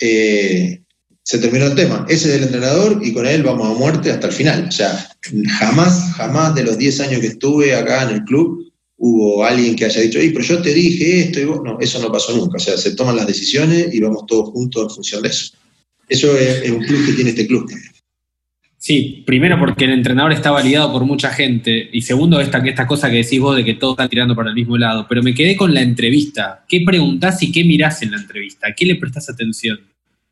[0.00, 0.82] eh,
[1.22, 2.04] se terminó el tema.
[2.08, 4.66] Ese es el entrenador y con él vamos a muerte hasta el final.
[4.68, 5.16] O sea,
[5.58, 8.64] jamás, jamás de los 10 años que estuve acá en el club
[9.00, 11.60] hubo alguien que haya dicho, pero yo te dije esto y vos.
[11.64, 12.56] No, eso no pasó nunca.
[12.56, 15.52] O sea, se toman las decisiones y vamos todos juntos en función de eso.
[16.08, 17.70] Eso es, un club que tiene este club
[18.80, 23.10] Sí, primero porque el entrenador está validado por mucha gente y segundo esta, esta cosa
[23.10, 25.04] que decís vos de que todos están tirando para el mismo lado.
[25.08, 26.64] Pero me quedé con la entrevista.
[26.68, 28.68] ¿Qué preguntás y qué mirás en la entrevista?
[28.74, 29.80] qué le prestás atención?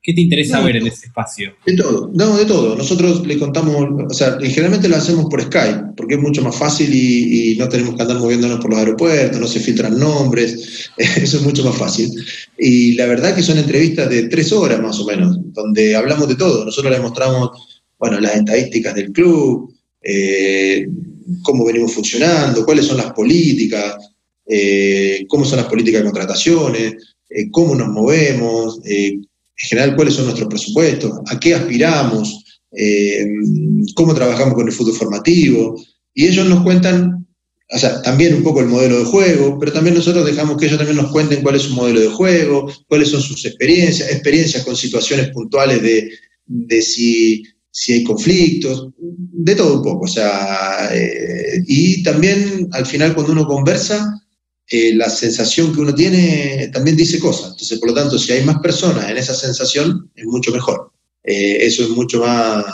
[0.06, 1.56] ¿Qué te interesa ver en ese espacio?
[1.66, 2.76] De todo, no, de todo.
[2.76, 6.94] Nosotros le contamos, o sea, generalmente lo hacemos por Skype, porque es mucho más fácil
[6.94, 11.42] y, no tenemos que andar moviéndonos por los aeropuertos, no se filtran nombres, eso es
[11.42, 12.08] mucho más fácil.
[12.56, 16.36] Y la verdad que son entrevistas de tres horas más o menos, donde hablamos de
[16.36, 16.64] todo.
[16.64, 20.86] Nosotros le mostramos, bueno, las estadísticas del club, eh,
[21.42, 23.96] cómo venimos funcionando, cuáles son las políticas,
[24.46, 26.94] eh, cómo son las políticas de contrataciones,
[27.28, 28.78] eh, cómo nos movemos,
[29.62, 33.26] en general cuáles son nuestros presupuestos, a qué aspiramos, eh,
[33.94, 35.80] cómo trabajamos con el fútbol formativo.
[36.14, 37.26] Y ellos nos cuentan,
[37.70, 40.78] o sea, también un poco el modelo de juego, pero también nosotros dejamos que ellos
[40.78, 44.76] también nos cuenten cuál es su modelo de juego, cuáles son sus experiencias, experiencias con
[44.76, 47.42] situaciones puntuales de, si,
[47.88, 50.04] hay conflictos, de todo un poco.
[50.04, 54.22] O sea, eh, y también al final cuando uno conversa,
[54.68, 57.52] eh, la sensación que uno tiene también dice cosas.
[57.52, 60.90] Entonces, por lo tanto, si hay más personas en esa sensación, es mucho mejor.
[61.22, 62.64] Eh, eso es mucho más,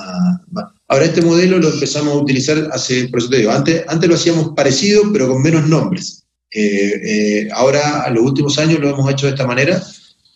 [0.89, 4.15] Ahora, este modelo lo empezamos a utilizar hace, por eso te digo, antes, antes lo
[4.15, 6.25] hacíamos parecido, pero con menos nombres.
[6.51, 9.83] Eh, ahora, a los últimos años lo hemos hecho de esta manera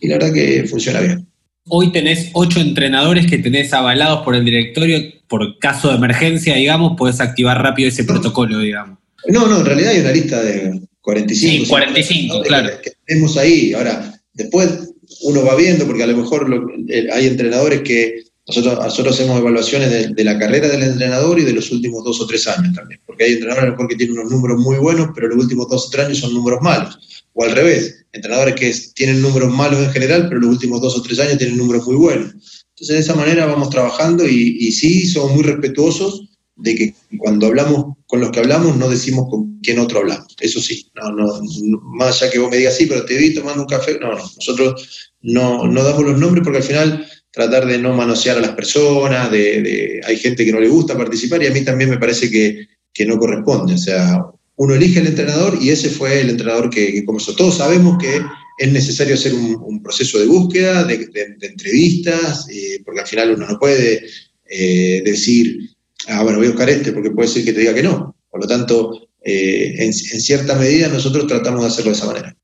[0.00, 1.26] y la verdad que funciona bien.
[1.68, 4.98] Hoy tenés ocho entrenadores que tenés avalados por el directorio.
[5.26, 8.98] Por caso de emergencia, digamos, podés activar rápido ese protocolo, digamos.
[9.28, 11.64] No, no, en realidad hay una lista de 45.
[11.64, 12.80] Sí, 45, claro.
[12.82, 13.72] Que tenemos ahí.
[13.74, 14.92] Ahora, después
[15.22, 16.48] uno va viendo, porque a lo mejor
[16.88, 21.52] eh, hay entrenadores que nosotros, nosotros hacemos evaluaciones de, la carrera del entrenador y de
[21.52, 23.00] los últimos dos o tres años también.
[23.06, 25.68] Porque hay entrenadores a lo mejor que tienen unos números muy buenos, pero los últimos
[25.68, 26.98] dos o tres años son números malos.
[27.34, 31.02] O al revés, entrenadores que tienen números malos en general, pero los últimos dos o
[31.02, 32.34] tres años tienen números muy buenos.
[32.70, 37.46] Entonces, de esa manera vamos trabajando y, y sí, somos muy respetuosos de que cuando
[37.46, 40.34] hablamos con los que hablamos no decimos con quién otro hablamos.
[40.40, 41.40] Eso sí, no,
[41.82, 43.98] más allá que vos me digas, sí, pero te vi tomando un café.
[44.00, 48.38] No, no, nosotros no, no damos los nombres porque al final tratar de no manosear
[48.38, 51.90] a las personas, de, hay gente que no le gusta participar y a mí también
[51.90, 52.66] me parece que,
[53.04, 53.74] no corresponde.
[53.74, 54.24] O sea,
[54.56, 57.36] uno elige el entrenador y ese fue el entrenador que, comenzó.
[57.36, 58.22] Todos sabemos que
[58.58, 61.06] es necesario hacer un, proceso de búsqueda, de,
[61.42, 64.06] entrevistas, eh, porque al final uno no puede
[64.48, 65.75] eh, decir
[66.08, 68.14] ah, bueno, voy a buscar este porque puede ser que te diga que no.
[68.30, 72.36] Por lo tanto, eh, en, cierta medida nosotros tratamos de hacerlo de esa manera.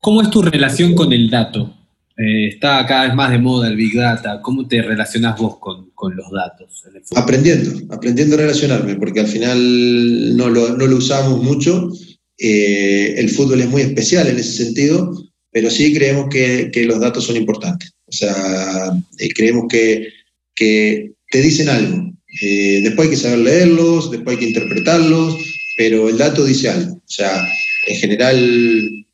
[0.00, 1.74] ¿Cómo es tu relación con el dato?
[2.18, 4.40] Eh, está cada vez más de moda el Big Data.
[4.42, 6.84] ¿Cómo te relacionas vos con, los datos?
[7.14, 11.90] aprendiendo, aprendiendo a relacionarme, porque al final no lo, no lo usamos mucho.
[12.38, 15.14] Eh, el fútbol es muy especial en ese sentido,
[15.50, 17.94] pero sí creemos que, los datos son importantes.
[18.04, 18.92] O sea,
[19.34, 20.08] creemos que,
[20.54, 22.15] que te dicen algo.
[22.40, 25.36] Eh, después hay que saber leerlos, después hay que interpretarlos,
[25.76, 26.94] pero el dato dice algo.
[26.94, 27.48] O sea,
[27.86, 29.06] en general,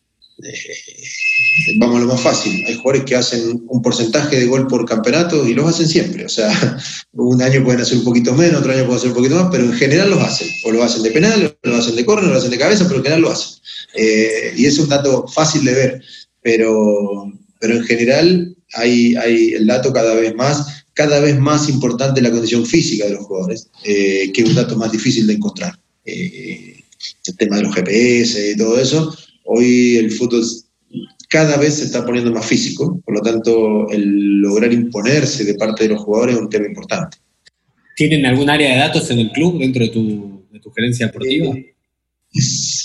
[0.43, 2.65] eh, vamos a lo más fácil.
[2.67, 6.25] Hay jugadores que hacen un porcentaje de gol por campeonato y los hacen siempre.
[6.25, 6.79] O sea,
[7.13, 9.65] un año pueden hacer un poquito menos, otro año pueden hacer un poquito más, pero
[9.65, 10.49] en general los hacen.
[10.65, 12.85] O lo hacen de penal, o lo hacen de córner, o lo hacen de cabeza,
[12.85, 13.59] pero en general lo hacen.
[13.95, 16.03] Eh, y es un dato fácil de ver,
[16.41, 22.21] pero, pero en general hay, hay el dato cada vez más cada vez más importante
[22.21, 25.79] la condición física de los jugadores, eh, que es un dato más difícil de encontrar.
[26.05, 26.83] Eh,
[27.27, 30.45] el tema de los GPS y todo eso, hoy el fútbol
[31.29, 35.85] cada vez se está poniendo más físico, por lo tanto el lograr imponerse de parte
[35.85, 37.17] de los jugadores es un tema importante.
[37.97, 41.55] ¿Tienen algún área de datos en el club dentro de tu, de tu gerencia deportiva?
[41.57, 41.75] Eh,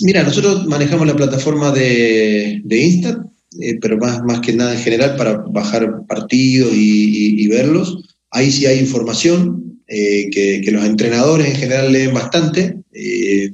[0.02, 3.18] mira, nosotros manejamos la plataforma de, de Instat,
[3.62, 8.18] eh, pero más, más que nada en general para bajar partidos y, verlos.
[8.32, 12.82] Ahí sí hay información eh, que, los entrenadores en general leen bastante.
[12.94, 13.54] Eh,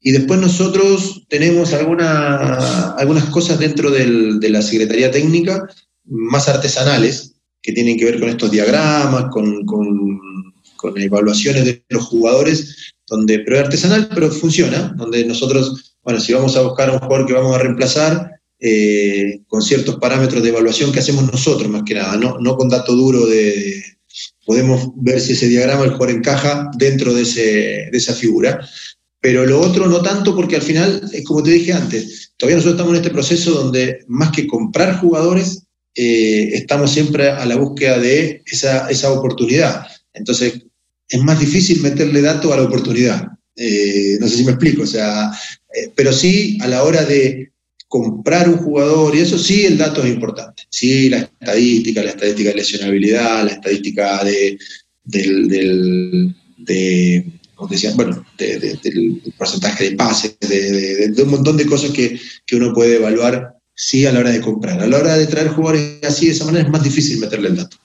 [0.00, 5.66] y después nosotros tenemos alguna, algunas cosas dentro de la Secretaría Técnica
[6.04, 10.20] más artesanales que tienen que ver con estos diagramas, con, con,
[10.76, 16.34] con evaluaciones de los jugadores, donde, pero es artesanal, pero funciona, donde nosotros, bueno, si
[16.34, 18.30] vamos a buscar a un jugador que vamos a reemplazar,
[18.60, 22.68] eh, con ciertos parámetros de evaluación que hacemos nosotros más que nada, no, no con
[22.68, 23.82] dato duro de,
[24.44, 28.66] podemos ver si ese diagrama el encaja dentro de, ese, de esa figura.
[29.20, 32.74] Pero lo otro no tanto porque al final, es como te dije antes, todavía nosotros
[32.74, 35.62] estamos en este proceso donde más que comprar jugadores,
[35.94, 39.86] eh, estamos siempre a la búsqueda de esa, esa, oportunidad.
[40.12, 40.60] Entonces,
[41.08, 43.28] es más difícil meterle dato a la oportunidad.
[43.56, 45.30] Eh, no sé si me explico, o sea,
[45.94, 47.52] pero sí a la hora de
[47.94, 50.64] comprar un jugador, y eso sí el dato es importante.
[50.68, 54.58] Sí, la estadística, la estadística de lesionabilidad, la estadística de,
[55.04, 57.24] del, de,
[57.94, 63.54] bueno, del porcentaje de pases, de, un montón de cosas que, que uno puede evaluar
[63.76, 64.82] sí a la hora de comprar.
[64.82, 67.56] A la hora de traer jugadores así de esa manera es más difícil meterle el
[67.58, 67.76] dato.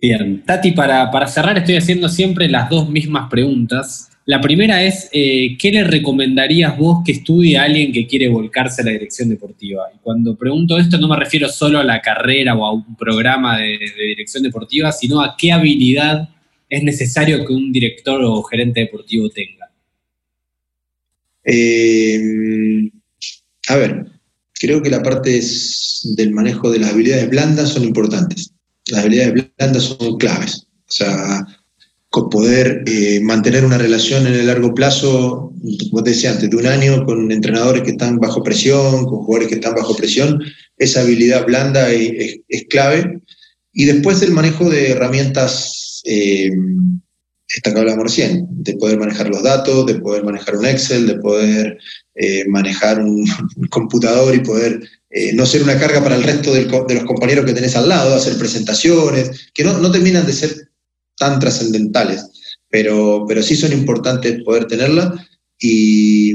[0.00, 4.08] Bien, Tati, para, para cerrar estoy haciendo siempre las dos mismas preguntas.
[4.24, 8.82] La primera es, eh, ¿qué le recomendarías vos que estudie a alguien que quiere volcarse
[8.82, 9.86] a la dirección deportiva?
[9.92, 13.58] Y cuando pregunto esto no me refiero solo a la carrera o a un programa
[13.58, 16.28] de, dirección deportiva, sino a qué habilidad
[16.68, 19.70] es necesario que un director o gerente deportivo tenga.
[21.44, 22.88] Eh,
[23.68, 24.06] a ver,
[24.54, 25.40] creo que la parte
[26.16, 28.52] del manejo de las habilidades blandas son importantes.
[28.86, 30.66] Las habilidades blandas son claves.
[30.88, 31.46] O sea,
[32.12, 35.50] con poder eh, mantener una relación en el largo plazo,
[35.90, 39.48] como te decía antes, de un año con entrenadores que están bajo presión, con jugadores
[39.48, 40.38] que están bajo presión,
[40.76, 42.36] esa habilidad blanda es,
[42.68, 43.18] clave.
[43.72, 46.50] Y después el manejo de herramientas, eh,
[47.48, 51.18] esta que hablamos recién, de poder manejar los datos, de poder manejar un Excel, de
[51.18, 51.78] poder
[52.14, 53.24] eh, manejar un,
[53.70, 57.54] computador y poder eh, no ser una carga para el resto de los compañeros que
[57.54, 60.71] tenés al lado, hacer presentaciones, que no, terminan de ser
[61.16, 62.26] tan trascendentales,
[62.68, 65.12] pero, pero sí son importantes poder tenerlas
[65.58, 66.32] y,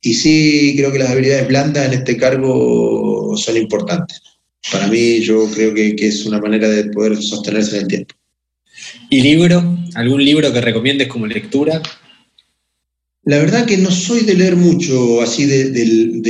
[0.00, 4.20] y sí creo que las habilidades blandas en este cargo son importantes.
[4.70, 8.14] Para mí yo creo que, que es una manera de poder sostenerse en el tiempo.
[9.08, 9.78] ¿Y libro?
[9.94, 11.82] ¿Algún libro que recomiendes como lectura?
[13.30, 16.20] La verdad que no soy de leer mucho así del,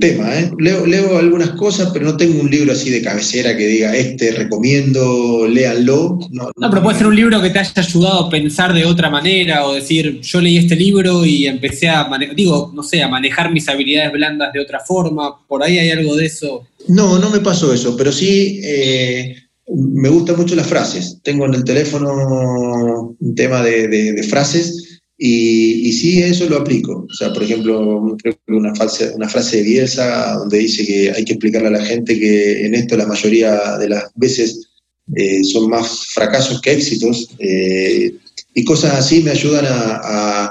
[0.00, 0.36] tema.
[0.36, 0.50] ¿eh?
[0.58, 5.46] Leo, algunas cosas, pero no tengo un libro así de cabecera que diga, este recomiendo,
[5.46, 6.18] léanlo.
[6.32, 9.66] No, pero puede ser un libro que te haya ayudado a pensar de otra manera
[9.66, 13.68] o decir, yo leí este libro y empecé a, digo, no sé, a manejar mis
[13.68, 15.46] habilidades blandas de otra forma.
[15.46, 16.66] ¿Por ahí hay algo de eso?
[16.88, 18.60] No, no me pasó eso, pero sí...
[18.64, 19.36] Eh,
[19.68, 21.18] me gustan mucho las frases.
[21.24, 24.85] Tengo en el teléfono un tema de frases
[25.18, 27.06] y, sí, eso lo aplico.
[27.08, 31.10] O sea, por ejemplo, creo que una frase, una frase de Bielsa donde dice que
[31.10, 34.68] hay que explicarle a la gente que en esto la mayoría de las veces
[35.14, 37.30] eh, son más fracasos que éxitos.
[37.38, 38.14] Eh,
[38.54, 40.50] y cosas así me ayudan a,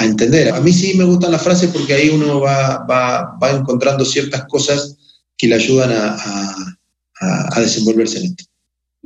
[0.00, 0.50] entender.
[0.50, 4.96] A mí sí me gustan las frases porque ahí uno va encontrando ciertas cosas
[5.36, 8.44] que le ayudan a, desenvolverse en esto.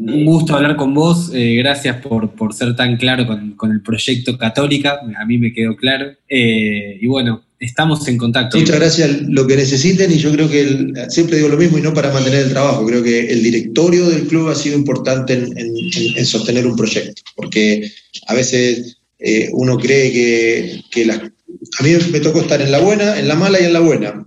[0.02, 4.98] Un gusto hablar con vos, eh, gracias por, ser tan claro con, el proyecto Católica,
[5.14, 6.12] a mí me quedó claro.
[6.26, 8.56] Eh, y bueno, estamos en contacto.
[8.56, 11.92] Muchas gracias, lo que necesiten, y yo creo que siempre digo lo mismo y no
[11.92, 16.66] para mantener el trabajo, creo que el directorio del club ha sido importante en, sostener
[16.66, 17.92] un proyecto, porque
[18.26, 21.20] a veces eh, uno cree que, que las
[21.78, 24.26] a mí me tocó estar en la buena, en la mala y en la buena.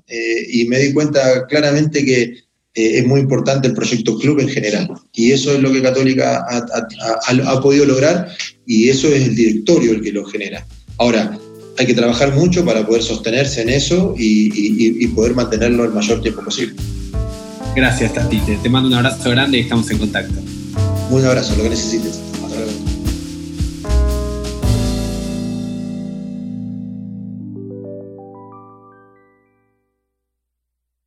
[0.52, 2.44] y me di cuenta claramente que
[2.76, 4.90] eh, es muy importante el proyecto club en general.
[5.14, 8.30] Y eso es lo que Católica ha, podido lograr
[8.66, 10.66] y eso es el directorio el que lo genera.
[10.98, 11.38] Ahora,
[11.78, 16.44] hay que trabajar mucho para poder sostenerse en eso y, poder mantenerlo el mayor tiempo
[16.44, 16.76] posible.
[17.76, 18.40] Gracias, Tati.
[18.62, 20.40] Te mando un abrazo grande y estamos en contacto.
[21.10, 22.33] Un abrazo, lo que necesites.